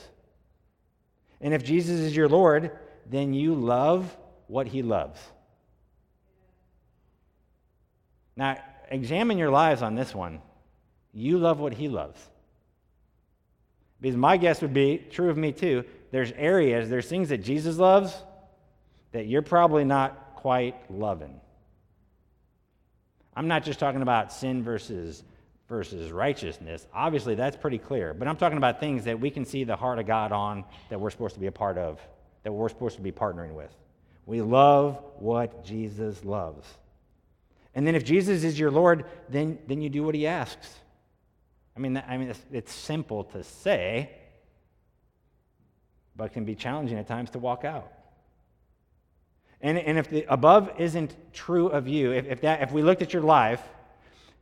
And 1.41 1.53
if 1.53 1.63
Jesus 1.63 1.99
is 1.99 2.15
your 2.15 2.29
Lord, 2.29 2.71
then 3.09 3.33
you 3.33 3.55
love 3.55 4.15
what 4.47 4.67
he 4.67 4.81
loves. 4.81 5.19
Now, 8.35 8.57
examine 8.89 9.37
your 9.37 9.49
lives 9.49 9.81
on 9.81 9.95
this 9.95 10.15
one. 10.15 10.41
You 11.13 11.37
love 11.37 11.59
what 11.59 11.73
he 11.73 11.89
loves. 11.89 12.19
Because 13.99 14.15
my 14.15 14.37
guess 14.37 14.61
would 14.61 14.73
be, 14.73 14.97
true 15.11 15.29
of 15.29 15.37
me 15.37 15.51
too, 15.51 15.83
there's 16.11 16.31
areas, 16.33 16.89
there's 16.89 17.07
things 17.07 17.29
that 17.29 17.39
Jesus 17.39 17.77
loves 17.77 18.15
that 19.11 19.27
you're 19.27 19.41
probably 19.41 19.83
not 19.83 20.35
quite 20.35 20.89
loving. 20.89 21.39
I'm 23.35 23.47
not 23.47 23.63
just 23.63 23.79
talking 23.79 24.01
about 24.01 24.33
sin 24.33 24.63
versus 24.63 25.23
versus 25.71 26.11
righteousness. 26.11 26.85
Obviously, 26.93 27.33
that's 27.33 27.55
pretty 27.55 27.77
clear. 27.77 28.13
But 28.13 28.27
I'm 28.27 28.35
talking 28.35 28.57
about 28.57 28.81
things 28.81 29.05
that 29.05 29.17
we 29.17 29.31
can 29.31 29.45
see 29.45 29.63
the 29.63 29.77
heart 29.77 29.99
of 29.99 30.05
God 30.05 30.33
on 30.33 30.65
that 30.89 30.99
we're 30.99 31.09
supposed 31.09 31.35
to 31.35 31.39
be 31.39 31.47
a 31.47 31.51
part 31.51 31.77
of, 31.77 31.97
that 32.43 32.51
we're 32.51 32.67
supposed 32.67 32.97
to 32.97 33.01
be 33.01 33.13
partnering 33.13 33.53
with. 33.53 33.73
We 34.25 34.41
love 34.41 35.01
what 35.17 35.63
Jesus 35.63 36.25
loves. 36.25 36.67
And 37.73 37.87
then 37.87 37.95
if 37.95 38.03
Jesus 38.03 38.43
is 38.43 38.59
your 38.59 38.69
Lord, 38.69 39.05
then, 39.29 39.59
then 39.65 39.81
you 39.81 39.89
do 39.89 40.03
what 40.03 40.13
he 40.13 40.27
asks. 40.27 40.75
I 41.75 41.79
mean, 41.79 42.03
I 42.05 42.17
mean 42.17 42.29
it's, 42.29 42.41
it's 42.51 42.73
simple 42.73 43.23
to 43.25 43.41
say, 43.41 44.09
but 46.17 46.33
can 46.33 46.43
be 46.43 46.53
challenging 46.53 46.97
at 46.97 47.07
times 47.07 47.29
to 47.29 47.39
walk 47.39 47.63
out. 47.63 47.89
And, 49.61 49.77
and 49.77 49.97
if 49.97 50.09
the 50.09 50.25
above 50.27 50.71
isn't 50.79 51.15
true 51.33 51.67
of 51.67 51.87
you, 51.87 52.11
if, 52.11 52.25
if, 52.25 52.41
that, 52.41 52.61
if 52.61 52.71
we 52.71 52.81
looked 52.81 53.01
at 53.01 53.13
your 53.13 53.21
life 53.21 53.61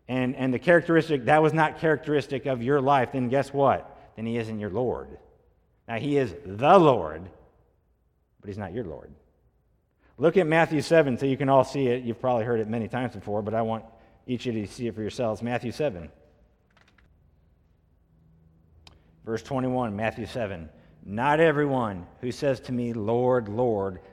and, 0.07 0.35
and 0.35 0.53
the 0.53 0.59
characteristic, 0.59 1.25
that 1.25 1.41
was 1.41 1.53
not 1.53 1.79
characteristic 1.79 2.45
of 2.45 2.63
your 2.63 2.79
life, 2.79 3.11
then 3.11 3.27
guess 3.27 3.53
what? 3.53 3.97
Then 4.15 4.25
he 4.25 4.37
isn't 4.37 4.59
your 4.59 4.69
Lord. 4.69 5.17
Now, 5.87 5.97
he 5.97 6.17
is 6.17 6.33
the 6.45 6.77
Lord, 6.77 7.29
but 8.39 8.47
he's 8.47 8.57
not 8.57 8.73
your 8.73 8.85
Lord. 8.85 9.11
Look 10.17 10.37
at 10.37 10.47
Matthew 10.47 10.81
7 10.81 11.17
so 11.17 11.25
you 11.25 11.37
can 11.37 11.49
all 11.49 11.63
see 11.63 11.87
it. 11.87 12.03
You've 12.03 12.19
probably 12.19 12.45
heard 12.45 12.59
it 12.59 12.67
many 12.67 12.87
times 12.87 13.15
before, 13.15 13.41
but 13.41 13.53
I 13.53 13.61
want 13.61 13.85
each 14.27 14.45
of 14.47 14.55
you 14.55 14.65
to 14.65 14.71
see 14.71 14.87
it 14.87 14.95
for 14.95 15.01
yourselves. 15.01 15.41
Matthew 15.41 15.71
7. 15.71 16.09
Verse 19.25 19.41
21, 19.43 19.95
Matthew 19.95 20.25
7. 20.25 20.69
Not 21.05 21.39
everyone 21.39 22.05
who 22.21 22.31
says 22.31 22.59
to 22.61 22.71
me, 22.71 22.93
Lord, 22.93 23.47
Lord, 23.47 23.99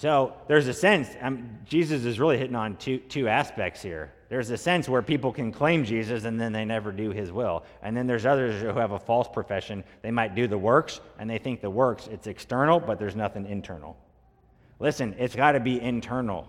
So 0.00 0.32
there's 0.48 0.66
a 0.66 0.72
sense, 0.72 1.10
um, 1.20 1.58
Jesus 1.66 2.06
is 2.06 2.18
really 2.18 2.38
hitting 2.38 2.56
on 2.56 2.76
two, 2.76 3.00
two 3.00 3.28
aspects 3.28 3.82
here. 3.82 4.10
There's 4.30 4.48
a 4.48 4.56
sense 4.56 4.88
where 4.88 5.02
people 5.02 5.30
can 5.30 5.52
claim 5.52 5.84
Jesus 5.84 6.24
and 6.24 6.40
then 6.40 6.54
they 6.54 6.64
never 6.64 6.90
do 6.90 7.10
his 7.10 7.30
will. 7.30 7.64
And 7.82 7.94
then 7.94 8.06
there's 8.06 8.24
others 8.24 8.62
who 8.62 8.68
have 8.68 8.92
a 8.92 8.98
false 8.98 9.28
profession. 9.28 9.84
They 10.00 10.10
might 10.10 10.34
do 10.34 10.48
the 10.48 10.56
works 10.56 11.02
and 11.18 11.28
they 11.28 11.36
think 11.36 11.60
the 11.60 11.68
works, 11.68 12.06
it's 12.06 12.26
external, 12.26 12.80
but 12.80 12.98
there's 12.98 13.14
nothing 13.14 13.44
internal. 13.44 13.94
Listen, 14.78 15.14
it's 15.18 15.36
got 15.36 15.52
to 15.52 15.60
be 15.60 15.78
internal. 15.78 16.48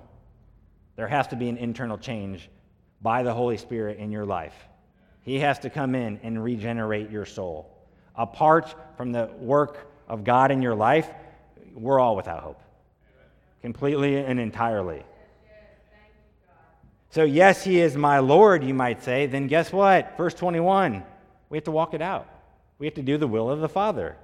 There 0.95 1.09
has 1.09 1.27
to 1.27 1.35
be 1.35 1.49
an 1.49 1.57
internal 1.57 1.97
change 1.97 2.49
by 3.01 3.21
the 3.21 3.33
Holy 3.33 3.57
Spirit 3.57 3.97
in 3.97 4.13
your 4.13 4.25
life. 4.25 4.55
He 5.23 5.39
has 5.39 5.59
to 5.59 5.69
come 5.69 5.93
in 5.93 6.21
and 6.23 6.41
regenerate 6.41 7.11
your 7.11 7.25
soul. 7.25 7.69
Apart 8.15 8.73
from 8.95 9.11
the 9.11 9.29
work 9.39 9.91
of 10.07 10.23
God 10.23 10.51
in 10.51 10.61
your 10.61 10.75
life, 10.75 11.09
we're 11.75 11.99
all 11.99 12.15
without 12.15 12.43
hope 12.43 12.61
completely 13.61 14.17
and 14.17 14.39
entirely. 14.39 15.03
So, 17.09 17.23
yes, 17.23 17.63
he 17.63 17.81
is 17.81 17.97
my 17.97 18.19
Lord, 18.19 18.63
you 18.63 18.73
might 18.73 19.03
say. 19.03 19.25
Then 19.25 19.47
guess 19.47 19.73
what? 19.73 20.15
Verse 20.15 20.33
21, 20.33 21.03
we 21.49 21.57
have 21.57 21.65
to 21.65 21.71
walk 21.71 21.93
it 21.93 22.01
out. 22.01 22.27
We 22.79 22.87
have 22.87 22.93
to 22.95 23.01
do 23.01 23.17
the 23.17 23.27
will 23.27 23.49
of 23.49 23.59
the 23.59 23.67
Father. 23.67 24.15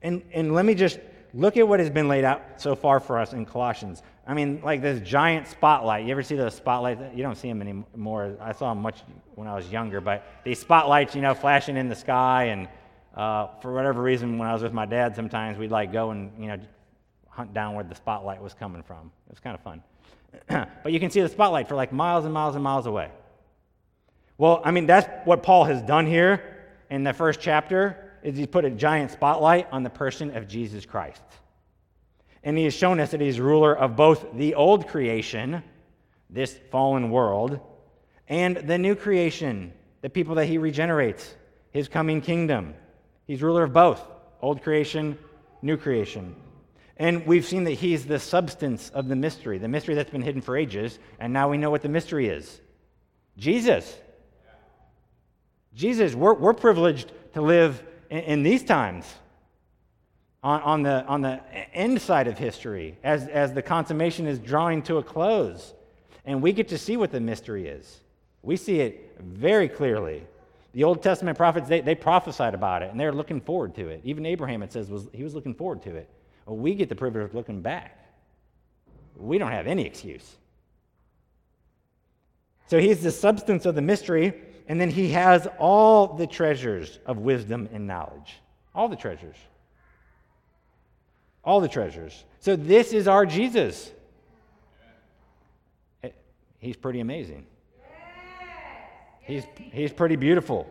And, 0.00 0.22
and 0.32 0.54
let 0.54 0.64
me 0.64 0.74
just 0.74 1.00
look 1.34 1.56
at 1.56 1.66
what 1.66 1.80
has 1.80 1.90
been 1.90 2.08
laid 2.08 2.24
out 2.24 2.42
so 2.56 2.76
far 2.76 3.00
for 3.00 3.18
us 3.18 3.32
in 3.32 3.44
Colossians. 3.44 4.02
I 4.26 4.34
mean, 4.34 4.60
like 4.62 4.80
this 4.80 5.00
giant 5.00 5.48
spotlight. 5.48 6.04
You 6.04 6.12
ever 6.12 6.22
see 6.22 6.36
those 6.36 6.54
spotlights? 6.54 7.00
You 7.14 7.22
don't 7.22 7.36
see 7.36 7.48
them 7.48 7.62
anymore. 7.62 8.36
I 8.40 8.52
saw 8.52 8.72
them 8.72 8.82
much 8.82 9.00
when 9.34 9.48
I 9.48 9.54
was 9.54 9.68
younger, 9.68 10.00
but 10.00 10.24
these 10.44 10.60
spotlights, 10.60 11.14
you 11.14 11.20
know, 11.22 11.34
flashing 11.34 11.76
in 11.76 11.88
the 11.88 11.96
sky. 11.96 12.44
And 12.44 12.68
uh, 13.16 13.48
for 13.60 13.72
whatever 13.72 14.02
reason, 14.02 14.38
when 14.38 14.48
I 14.48 14.52
was 14.52 14.62
with 14.62 14.72
my 14.72 14.86
dad, 14.86 15.16
sometimes 15.16 15.58
we'd 15.58 15.70
like 15.70 15.92
go 15.92 16.10
and, 16.10 16.30
you 16.38 16.46
know, 16.46 16.58
hunt 17.38 17.54
down 17.54 17.76
where 17.76 17.84
the 17.84 17.94
spotlight 17.94 18.42
was 18.42 18.52
coming 18.52 18.82
from. 18.82 19.12
It 19.28 19.30
was 19.30 19.38
kind 19.38 19.54
of 19.54 19.62
fun. 19.62 19.80
but 20.82 20.92
you 20.92 20.98
can 20.98 21.08
see 21.08 21.20
the 21.20 21.28
spotlight 21.28 21.68
for 21.68 21.76
like 21.76 21.92
miles 21.92 22.24
and 22.24 22.34
miles 22.34 22.56
and 22.56 22.64
miles 22.64 22.86
away. 22.86 23.12
Well, 24.38 24.60
I 24.64 24.72
mean, 24.72 24.86
that's 24.86 25.08
what 25.24 25.44
Paul 25.44 25.62
has 25.64 25.80
done 25.82 26.04
here 26.04 26.66
in 26.90 27.04
the 27.04 27.12
first 27.12 27.38
chapter 27.38 28.12
is 28.24 28.36
he's 28.36 28.48
put 28.48 28.64
a 28.64 28.70
giant 28.70 29.12
spotlight 29.12 29.68
on 29.70 29.84
the 29.84 29.90
person 29.90 30.36
of 30.36 30.48
Jesus 30.48 30.84
Christ. 30.84 31.22
And 32.42 32.58
he 32.58 32.64
has 32.64 32.74
shown 32.74 32.98
us 32.98 33.12
that 33.12 33.20
he's 33.20 33.38
ruler 33.38 33.72
of 33.72 33.94
both 33.94 34.26
the 34.34 34.56
old 34.56 34.88
creation, 34.88 35.62
this 36.28 36.58
fallen 36.72 37.12
world, 37.12 37.60
and 38.26 38.56
the 38.56 38.78
new 38.78 38.96
creation, 38.96 39.72
the 40.02 40.10
people 40.10 40.34
that 40.34 40.46
he 40.46 40.58
regenerates, 40.58 41.36
his 41.70 41.86
coming 41.86 42.20
kingdom. 42.20 42.74
He's 43.28 43.42
ruler 43.42 43.62
of 43.62 43.72
both 43.72 44.04
old 44.40 44.60
creation, 44.60 45.16
new 45.62 45.76
creation. 45.76 46.34
And 46.98 47.24
we've 47.26 47.46
seen 47.46 47.64
that 47.64 47.72
he's 47.74 48.06
the 48.06 48.18
substance 48.18 48.90
of 48.90 49.06
the 49.08 49.14
mystery, 49.14 49.58
the 49.58 49.68
mystery 49.68 49.94
that's 49.94 50.10
been 50.10 50.22
hidden 50.22 50.40
for 50.40 50.56
ages, 50.56 50.98
and 51.20 51.32
now 51.32 51.48
we 51.48 51.56
know 51.56 51.70
what 51.70 51.82
the 51.82 51.88
mystery 51.88 52.28
is 52.28 52.60
Jesus. 53.36 53.96
Jesus, 55.74 56.14
we're, 56.14 56.34
we're 56.34 56.54
privileged 56.54 57.12
to 57.34 57.40
live 57.40 57.80
in, 58.10 58.18
in 58.18 58.42
these 58.42 58.64
times 58.64 59.06
on, 60.42 60.60
on, 60.62 60.82
the, 60.82 61.04
on 61.06 61.22
the 61.22 61.40
end 61.72 62.02
side 62.02 62.26
of 62.26 62.36
history 62.36 62.96
as, 63.04 63.28
as 63.28 63.52
the 63.52 63.62
consummation 63.62 64.26
is 64.26 64.40
drawing 64.40 64.82
to 64.82 64.96
a 64.96 65.02
close. 65.02 65.74
And 66.24 66.42
we 66.42 66.52
get 66.52 66.68
to 66.68 66.78
see 66.78 66.96
what 66.96 67.12
the 67.12 67.20
mystery 67.20 67.68
is. 67.68 68.00
We 68.42 68.56
see 68.56 68.80
it 68.80 69.16
very 69.20 69.68
clearly. 69.68 70.26
The 70.74 70.84
Old 70.84 71.02
Testament 71.02 71.38
prophets, 71.38 71.68
they, 71.68 71.80
they 71.80 71.94
prophesied 71.94 72.54
about 72.54 72.82
it, 72.82 72.90
and 72.90 72.98
they're 72.98 73.12
looking 73.12 73.40
forward 73.40 73.74
to 73.76 73.88
it. 73.88 74.00
Even 74.04 74.26
Abraham, 74.26 74.62
it 74.62 74.72
says, 74.72 74.90
was, 74.90 75.06
he 75.12 75.22
was 75.22 75.34
looking 75.34 75.54
forward 75.54 75.82
to 75.84 75.94
it. 75.94 76.08
We 76.54 76.74
get 76.74 76.88
the 76.88 76.94
privilege 76.94 77.24
of 77.24 77.34
looking 77.34 77.60
back. 77.60 77.98
We 79.16 79.38
don't 79.38 79.50
have 79.50 79.66
any 79.66 79.84
excuse. 79.84 80.36
So 82.68 82.78
he's 82.78 83.02
the 83.02 83.10
substance 83.10 83.66
of 83.66 83.74
the 83.74 83.82
mystery, 83.82 84.34
and 84.68 84.80
then 84.80 84.90
he 84.90 85.10
has 85.10 85.46
all 85.58 86.06
the 86.06 86.26
treasures 86.26 86.98
of 87.06 87.18
wisdom 87.18 87.68
and 87.72 87.86
knowledge. 87.86 88.36
All 88.74 88.88
the 88.88 88.96
treasures. 88.96 89.36
All 91.44 91.60
the 91.60 91.68
treasures. 91.68 92.24
So 92.40 92.56
this 92.56 92.92
is 92.92 93.08
our 93.08 93.24
Jesus. 93.24 93.90
Eh, 96.04 96.10
he's 96.58 96.76
pretty 96.76 97.00
amazing. 97.00 97.46
He's, 99.22 99.44
he's 99.56 99.92
pretty 99.92 100.16
beautiful. 100.16 100.66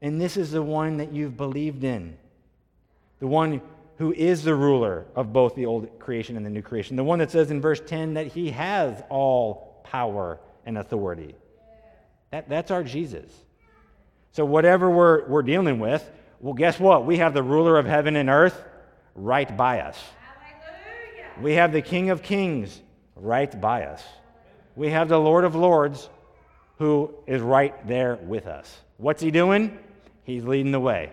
And 0.00 0.20
this 0.20 0.36
is 0.36 0.50
the 0.50 0.62
one 0.62 0.96
that 0.98 1.12
you've 1.12 1.36
believed 1.36 1.84
in. 1.84 2.16
The 3.20 3.26
one 3.26 3.60
who 4.02 4.12
is 4.12 4.42
the 4.42 4.52
ruler 4.52 5.06
of 5.14 5.32
both 5.32 5.54
the 5.54 5.64
old 5.64 6.00
creation 6.00 6.36
and 6.36 6.44
the 6.44 6.50
new 6.50 6.60
creation. 6.60 6.96
The 6.96 7.04
one 7.04 7.20
that 7.20 7.30
says 7.30 7.52
in 7.52 7.60
verse 7.60 7.80
10 7.86 8.14
that 8.14 8.26
he 8.26 8.50
has 8.50 9.00
all 9.08 9.80
power 9.84 10.40
and 10.66 10.76
authority. 10.76 11.36
That, 12.32 12.48
that's 12.48 12.72
our 12.72 12.82
Jesus. 12.82 13.30
So, 14.32 14.44
whatever 14.44 14.90
we're, 14.90 15.24
we're 15.28 15.44
dealing 15.44 15.78
with, 15.78 16.04
well, 16.40 16.52
guess 16.52 16.80
what? 16.80 17.06
We 17.06 17.18
have 17.18 17.32
the 17.32 17.44
ruler 17.44 17.78
of 17.78 17.86
heaven 17.86 18.16
and 18.16 18.28
earth 18.28 18.60
right 19.14 19.56
by 19.56 19.82
us. 19.82 19.96
Hallelujah. 20.18 21.40
We 21.40 21.52
have 21.52 21.70
the 21.70 21.80
King 21.80 22.10
of 22.10 22.24
kings 22.24 22.82
right 23.14 23.60
by 23.60 23.84
us. 23.84 24.02
We 24.74 24.90
have 24.90 25.08
the 25.08 25.20
Lord 25.20 25.44
of 25.44 25.54
lords 25.54 26.08
who 26.78 27.14
is 27.28 27.40
right 27.40 27.86
there 27.86 28.16
with 28.16 28.48
us. 28.48 28.80
What's 28.96 29.22
he 29.22 29.30
doing? 29.30 29.78
He's 30.24 30.42
leading 30.42 30.72
the 30.72 30.80
way. 30.80 31.12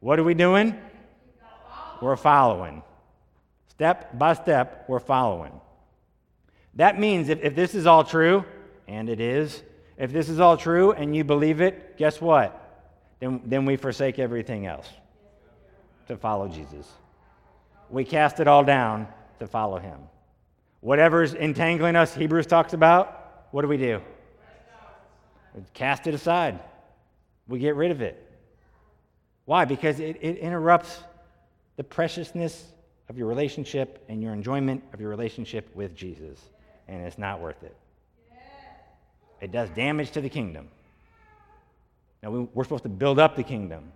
What 0.00 0.18
are 0.18 0.24
we 0.24 0.32
doing? 0.32 0.80
We're 2.02 2.16
following. 2.16 2.82
Step 3.68 4.18
by 4.18 4.34
step, 4.34 4.84
we're 4.88 5.00
following. 5.00 5.52
That 6.74 6.98
means 6.98 7.28
if, 7.28 7.42
if 7.42 7.54
this 7.54 7.74
is 7.74 7.86
all 7.86 8.04
true, 8.04 8.44
and 8.88 9.08
it 9.08 9.20
is, 9.20 9.62
if 9.96 10.12
this 10.12 10.28
is 10.28 10.40
all 10.40 10.56
true 10.56 10.92
and 10.92 11.14
you 11.14 11.24
believe 11.24 11.60
it, 11.60 11.96
guess 11.96 12.20
what? 12.20 12.58
Then, 13.20 13.40
then 13.44 13.64
we 13.64 13.76
forsake 13.76 14.18
everything 14.18 14.66
else 14.66 14.88
to 16.08 16.16
follow 16.16 16.48
Jesus. 16.48 16.90
We 17.88 18.04
cast 18.04 18.40
it 18.40 18.48
all 18.48 18.64
down 18.64 19.06
to 19.38 19.46
follow 19.46 19.78
him. 19.78 19.98
Whatever's 20.80 21.34
entangling 21.34 21.94
us, 21.94 22.14
Hebrews 22.14 22.46
talks 22.46 22.72
about, 22.72 23.46
what 23.52 23.62
do 23.62 23.68
we 23.68 23.76
do? 23.76 24.00
We 25.54 25.62
cast 25.74 26.06
it 26.06 26.14
aside. 26.14 26.58
We 27.46 27.58
get 27.58 27.76
rid 27.76 27.90
of 27.90 28.00
it. 28.00 28.28
Why? 29.44 29.64
Because 29.64 30.00
it, 30.00 30.16
it 30.20 30.38
interrupts 30.38 30.98
the 31.76 31.84
preciousness 31.84 32.64
of 33.08 33.18
your 33.18 33.26
relationship 33.26 34.04
and 34.08 34.22
your 34.22 34.32
enjoyment 34.32 34.82
of 34.92 35.00
your 35.00 35.10
relationship 35.10 35.74
with 35.74 35.94
Jesus. 35.94 36.38
And 36.88 37.06
it's 37.06 37.18
not 37.18 37.40
worth 37.40 37.62
it. 37.62 37.76
It 39.40 39.50
does 39.50 39.68
damage 39.70 40.12
to 40.12 40.20
the 40.20 40.28
kingdom. 40.28 40.68
Now, 42.22 42.30
we're 42.54 42.62
supposed 42.62 42.84
to 42.84 42.88
build 42.88 43.18
up 43.18 43.34
the 43.34 43.42
kingdom. 43.42 43.92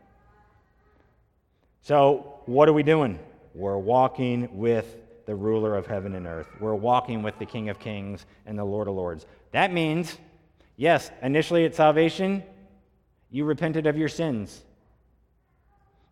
So, 1.83 2.41
what 2.47 2.69
are 2.69 2.73
we 2.73 2.83
doing? 2.83 3.21
We're 3.55 3.79
walking 3.79 4.59
with 4.59 4.97
the 5.25 5.37
ruler 5.37 5.77
of 5.77 5.87
heaven 5.87 6.17
and 6.17 6.27
earth. 6.27 6.49
We're 6.59 6.75
walking 6.75 7.23
with 7.23 7.39
the 7.39 7.47
King 7.47 7.69
of 7.69 7.79
Kings 7.79 8.27
and 8.45 8.59
the 8.59 8.65
Lord 8.65 8.89
of 8.89 8.95
Lords. 8.95 9.25
That 9.53 9.73
means, 9.73 10.19
yes, 10.77 11.11
initially 11.23 11.65
at 11.65 11.77
salvation, 11.77 12.43
you 13.31 13.45
repented 13.45 13.87
of 13.87 13.97
your 13.97 14.09
sins, 14.09 14.63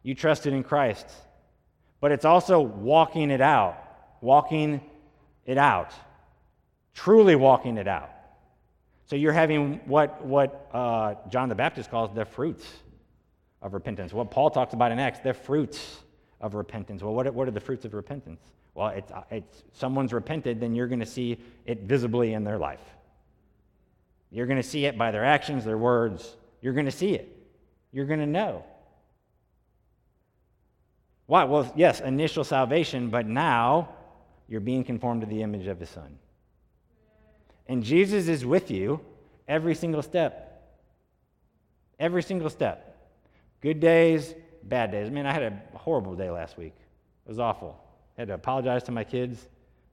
you 0.04 0.14
trusted 0.14 0.52
in 0.52 0.62
Christ. 0.62 1.06
But 2.04 2.12
it's 2.12 2.26
also 2.26 2.60
walking 2.60 3.30
it 3.30 3.40
out, 3.40 3.78
walking 4.20 4.82
it 5.46 5.56
out, 5.56 5.90
truly 6.92 7.34
walking 7.34 7.78
it 7.78 7.88
out. 7.88 8.10
So 9.06 9.16
you're 9.16 9.32
having 9.32 9.80
what, 9.86 10.22
what 10.22 10.68
uh, 10.74 11.14
John 11.30 11.48
the 11.48 11.54
Baptist 11.54 11.90
calls 11.90 12.14
the 12.14 12.26
fruits 12.26 12.66
of 13.62 13.72
repentance. 13.72 14.12
What 14.12 14.30
Paul 14.30 14.50
talks 14.50 14.74
about 14.74 14.92
in 14.92 14.98
Acts, 14.98 15.20
the 15.20 15.32
fruits 15.32 16.00
of 16.42 16.52
repentance. 16.52 17.02
Well, 17.02 17.14
what, 17.14 17.32
what 17.32 17.48
are 17.48 17.52
the 17.52 17.58
fruits 17.58 17.86
of 17.86 17.94
repentance? 17.94 18.42
Well, 18.74 18.88
it's, 18.88 19.10
it's 19.30 19.62
someone's 19.72 20.12
repented, 20.12 20.60
then 20.60 20.74
you're 20.74 20.88
going 20.88 21.00
to 21.00 21.06
see 21.06 21.38
it 21.64 21.84
visibly 21.84 22.34
in 22.34 22.44
their 22.44 22.58
life. 22.58 22.84
You're 24.30 24.46
going 24.46 24.60
to 24.60 24.68
see 24.68 24.84
it 24.84 24.98
by 24.98 25.10
their 25.10 25.24
actions, 25.24 25.64
their 25.64 25.78
words. 25.78 26.36
You're 26.60 26.74
going 26.74 26.84
to 26.84 26.92
see 26.92 27.14
it. 27.14 27.34
You're 27.92 28.04
going 28.04 28.20
to 28.20 28.26
know. 28.26 28.62
Why? 31.26 31.44
Well, 31.44 31.72
yes, 31.74 32.00
initial 32.00 32.44
salvation, 32.44 33.08
but 33.08 33.26
now 33.26 33.88
you're 34.48 34.60
being 34.60 34.84
conformed 34.84 35.22
to 35.22 35.26
the 35.26 35.42
image 35.42 35.66
of 35.66 35.80
his 35.80 35.88
son. 35.88 36.18
And 37.66 37.82
Jesus 37.82 38.28
is 38.28 38.44
with 38.44 38.70
you 38.70 39.00
every 39.48 39.74
single 39.74 40.02
step. 40.02 40.50
Every 41.98 42.22
single 42.22 42.50
step. 42.50 42.90
Good 43.60 43.80
days, 43.80 44.34
bad 44.62 44.90
days. 44.90 45.06
I 45.06 45.10
mean, 45.10 45.26
I 45.26 45.32
had 45.32 45.42
a 45.42 45.78
horrible 45.78 46.14
day 46.14 46.30
last 46.30 46.58
week. 46.58 46.74
It 47.24 47.28
was 47.28 47.38
awful. 47.38 47.80
I 48.18 48.20
had 48.20 48.28
to 48.28 48.34
apologize 48.34 48.82
to 48.84 48.92
my 48.92 49.04
kids. 49.04 49.42
It 49.42 49.48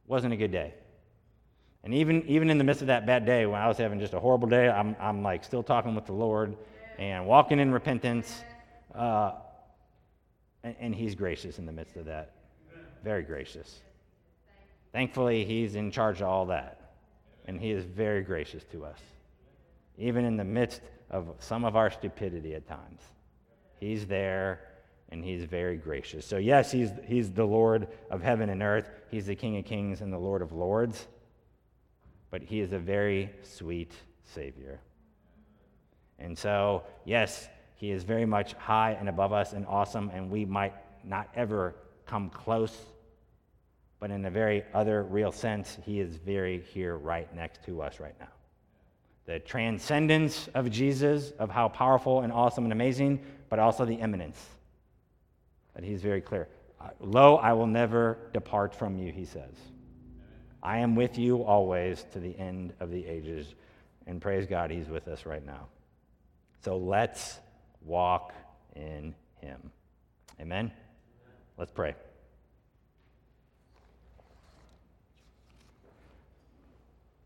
wasn't 0.07 0.33
a 0.33 0.37
good 0.37 0.51
day. 0.51 0.73
And 1.83 1.93
even, 1.93 2.27
even 2.27 2.49
in 2.49 2.57
the 2.57 2.63
midst 2.63 2.81
of 2.81 2.87
that 2.87 3.05
bad 3.05 3.25
day, 3.25 3.45
when 3.45 3.59
I 3.59 3.67
was 3.67 3.77
having 3.77 3.99
just 3.99 4.13
a 4.13 4.19
horrible 4.19 4.47
day, 4.47 4.69
I'm, 4.69 4.95
I'm 4.99 5.23
like 5.23 5.43
still 5.43 5.63
talking 5.63 5.95
with 5.95 6.05
the 6.05 6.13
Lord 6.13 6.55
and 6.99 7.25
walking 7.25 7.59
in 7.59 7.71
repentance. 7.71 8.43
Uh, 8.93 9.31
and, 10.63 10.75
and 10.79 10.95
He's 10.95 11.15
gracious 11.15 11.59
in 11.59 11.65
the 11.65 11.71
midst 11.71 11.97
of 11.97 12.05
that. 12.05 12.35
Very 13.03 13.23
gracious. 13.23 13.81
Thankfully, 14.91 15.45
He's 15.45 15.75
in 15.75 15.91
charge 15.91 16.21
of 16.21 16.27
all 16.27 16.45
that 16.47 16.81
and 17.45 17.59
He 17.59 17.71
is 17.71 17.85
very 17.85 18.21
gracious 18.21 18.63
to 18.71 18.85
us, 18.85 18.99
even 19.97 20.25
in 20.25 20.37
the 20.37 20.43
midst 20.43 20.81
of 21.09 21.33
some 21.39 21.65
of 21.65 21.75
our 21.75 21.89
stupidity 21.89 22.53
at 22.55 22.67
times. 22.67 23.01
He's 23.79 24.05
there 24.05 24.61
and 25.09 25.23
He's 25.23 25.43
very 25.43 25.77
gracious. 25.77 26.25
So, 26.25 26.37
yes, 26.37 26.71
He's, 26.71 26.91
he's 27.05 27.31
the 27.31 27.45
Lord 27.45 27.87
of 28.09 28.21
heaven 28.21 28.49
and 28.49 28.61
earth, 28.61 28.89
He's 29.09 29.25
the 29.25 29.35
King 29.35 29.57
of 29.57 29.65
kings 29.65 30.01
and 30.01 30.13
the 30.13 30.17
Lord 30.17 30.41
of 30.41 30.51
lords, 30.51 31.07
but 32.29 32.41
He 32.41 32.59
is 32.59 32.71
a 32.73 32.79
very 32.79 33.29
sweet 33.41 33.93
Savior. 34.23 34.79
And 36.19 36.37
so, 36.37 36.83
yes, 37.03 37.49
He 37.81 37.91
is 37.91 38.03
very 38.03 38.25
much 38.25 38.53
high 38.53 38.95
and 38.97 39.09
above 39.09 39.33
us 39.33 39.51
and 39.51 39.65
awesome, 39.65 40.09
and 40.13 40.29
we 40.29 40.45
might 40.45 40.73
not 41.03 41.27
ever 41.35 41.75
come 42.05 42.29
close 42.29 42.77
but 44.01 44.09
in 44.09 44.25
a 44.25 44.31
very 44.31 44.63
other 44.73 45.03
real 45.03 45.31
sense, 45.31 45.77
he 45.85 45.99
is 45.99 46.15
very 46.15 46.61
here 46.73 46.97
right 46.97 47.33
next 47.35 47.63
to 47.65 47.83
us 47.83 47.99
right 47.99 48.15
now. 48.19 48.31
The 49.27 49.37
transcendence 49.37 50.49
of 50.55 50.71
Jesus, 50.71 51.31
of 51.37 51.51
how 51.51 51.69
powerful 51.69 52.21
and 52.21 52.33
awesome 52.33 52.63
and 52.63 52.73
amazing, 52.73 53.23
but 53.47 53.59
also 53.59 53.85
the 53.85 53.93
immanence. 53.93 54.43
That 55.75 55.83
he's 55.83 56.01
very 56.01 56.19
clear. 56.19 56.49
Uh, 56.81 56.89
Lo, 56.99 57.35
I 57.35 57.53
will 57.53 57.67
never 57.67 58.17
depart 58.33 58.73
from 58.73 58.97
you, 58.97 59.11
he 59.11 59.23
says. 59.23 59.53
I 60.63 60.79
am 60.79 60.95
with 60.95 61.19
you 61.19 61.43
always 61.43 62.03
to 62.13 62.19
the 62.19 62.37
end 62.39 62.73
of 62.79 62.89
the 62.89 63.05
ages. 63.05 63.53
And 64.07 64.19
praise 64.19 64.47
God, 64.47 64.71
he's 64.71 64.89
with 64.89 65.07
us 65.07 65.27
right 65.27 65.45
now. 65.45 65.67
So 66.65 66.75
let's 66.75 67.39
walk 67.85 68.33
in 68.75 69.13
him. 69.41 69.71
Amen? 70.39 70.71
Let's 71.57 71.71
pray. 71.71 71.95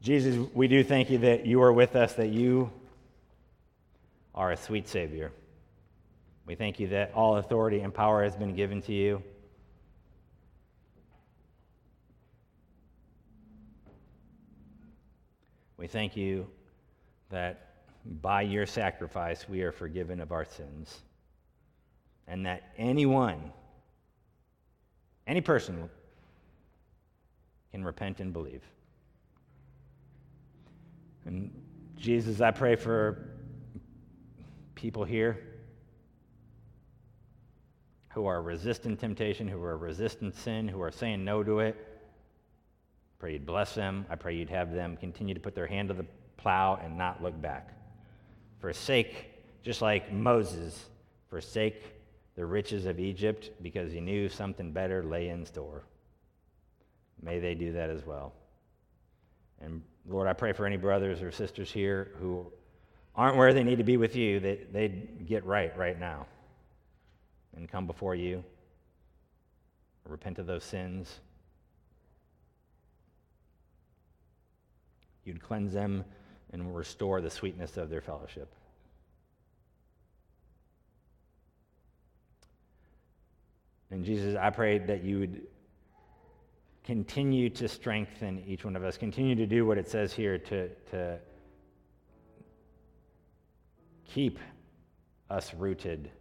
Jesus, 0.02 0.48
we 0.54 0.68
do 0.68 0.84
thank 0.84 1.10
you 1.10 1.18
that 1.20 1.46
you 1.46 1.62
are 1.62 1.74
with 1.74 1.96
us, 1.96 2.14
that 2.14 2.30
you 2.30 2.72
are 4.36 4.52
a 4.52 4.58
sweet 4.58 4.88
Savior. 4.88 5.32
We 6.46 6.54
thank 6.54 6.80
you 6.80 6.88
that 6.90 7.12
all 7.16 7.38
authority 7.38 7.80
and 7.80 7.94
power 7.94 8.24
has 8.24 8.36
been 8.36 8.56
given 8.56 8.82
to 8.84 8.94
you. 8.94 9.24
We 15.78 15.88
thank 15.88 16.16
you 16.16 16.48
that 17.32 17.75
by 18.06 18.42
your 18.42 18.66
sacrifice 18.66 19.50
we 19.50 19.62
are 19.62 19.72
forgiven 19.72 20.22
of 20.22 20.32
our 20.32 20.46
sins, 20.46 21.02
and 22.28 22.46
that 22.46 22.72
anyone, 22.78 23.52
any 25.28 25.42
person, 25.42 25.90
can 27.72 27.84
repent 27.84 28.20
and 28.20 28.32
believe. 28.32 28.64
And 31.26 31.52
Jesus, 31.98 32.42
I 32.42 32.52
pray 32.52 32.76
for 32.76 33.30
people 34.76 35.04
here 35.04 35.40
who 38.10 38.28
are 38.28 38.42
resisting 38.42 38.96
temptation, 38.96 39.48
who 39.48 39.62
are 39.62 39.78
resisting 39.78 40.32
sin, 40.32 40.68
who 40.68 40.82
are 40.82 40.92
saying 40.92 41.26
no 41.26 41.44
to 41.44 41.60
it. 41.60 41.76
I 41.76 43.16
Pray 43.20 43.34
you'd 43.34 43.46
bless 43.46 43.76
them. 43.76 44.06
I 44.10 44.16
pray 44.16 44.36
you'd 44.36 44.50
have 44.50 44.72
them 44.72 44.96
continue 44.96 45.34
to 45.34 45.40
put 45.40 45.56
their 45.56 45.68
hand 45.68 45.90
to 45.90 45.94
the 45.96 46.06
plow 46.38 46.80
and 46.82 46.98
not 46.98 47.22
look 47.22 47.40
back. 47.42 47.75
Forsake, 48.60 49.32
just 49.64 49.82
like 49.82 50.12
Moses, 50.12 50.86
forsake 51.30 51.96
the 52.36 52.46
riches 52.46 52.86
of 52.86 53.00
Egypt 53.00 53.52
because 53.62 53.92
he 53.92 54.02
knew 54.02 54.30
something 54.30 54.72
better 54.72 55.04
lay 55.04 55.30
in 55.30 55.46
store. 55.46 55.84
May 57.22 57.40
they 57.40 57.56
do 57.56 57.72
that 57.74 57.90
as 57.90 58.06
well. 58.06 58.34
And 59.62 59.82
Lord, 60.08 60.28
I 60.28 60.34
pray 60.34 60.52
for 60.52 60.66
any 60.66 60.78
brothers 60.78 61.22
or 61.22 61.32
sisters 61.32 61.72
here 61.72 62.12
who 62.20 62.52
aren't 63.16 63.38
where 63.38 63.54
they 63.54 63.64
need 63.64 63.78
to 63.78 63.84
be 63.84 63.98
with 63.98 64.16
you, 64.16 64.40
that 64.42 64.74
they'd 64.74 65.26
get 65.26 65.46
right 65.46 65.76
right 65.78 66.00
now 66.00 66.28
and 67.56 67.70
come 67.70 67.88
before 67.88 68.16
you, 68.16 68.44
repent 70.08 70.40
of 70.40 70.46
those 70.46 70.64
sins. 70.64 71.20
You'd 75.24 75.42
cleanse 75.42 75.74
them 75.74 76.06
and 76.52 76.76
restore 76.76 77.22
the 77.22 77.30
sweetness 77.30 77.78
of 77.78 77.90
their 77.90 78.02
fellowship. 78.02 78.54
And 83.92 84.04
Jesus, 84.04 84.36
I 84.36 84.50
pray 84.50 84.80
that 84.80 85.04
you 85.04 85.20
would 85.20 85.48
continue 86.84 87.50
to 87.50 87.68
strengthen 87.68 88.44
each 88.46 88.64
one 88.64 88.76
of 88.76 88.84
us, 88.84 88.98
continue 88.98 89.36
to 89.36 89.46
do 89.46 89.66
what 89.66 89.78
it 89.78 89.88
says 89.90 90.14
here 90.14 90.38
to, 90.38 90.70
to 90.92 91.20
keep 94.06 94.40
us 95.30 95.54
rooted 95.54 96.12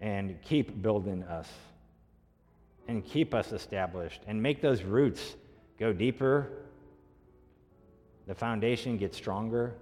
and 0.00 0.40
keep 0.42 0.82
building 0.82 1.22
us 1.24 1.48
and 2.88 3.04
keep 3.04 3.34
us 3.34 3.52
established 3.52 4.20
and 4.26 4.42
make 4.42 4.60
those 4.60 4.82
roots 4.82 5.36
go 5.78 5.92
deeper. 5.92 6.63
The 8.26 8.34
foundation 8.34 8.96
gets 8.96 9.16
stronger 9.16 9.74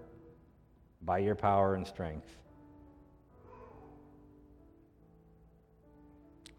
by 1.02 1.18
your 1.18 1.34
power 1.34 1.74
and 1.74 1.86
strength. 1.86 2.36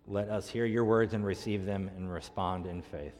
Let 0.07 0.29
us 0.29 0.49
hear 0.49 0.65
your 0.65 0.85
words 0.85 1.13
and 1.13 1.25
receive 1.25 1.65
them 1.65 1.89
and 1.95 2.11
respond 2.11 2.65
in 2.65 2.81
faith. 2.81 3.15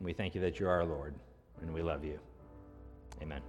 We 0.00 0.14
thank 0.14 0.34
you 0.34 0.40
that 0.40 0.58
you 0.58 0.66
are 0.66 0.80
our 0.80 0.84
Lord, 0.86 1.14
and 1.60 1.74
we 1.74 1.82
love 1.82 2.04
you. 2.04 2.18
Amen. 3.20 3.42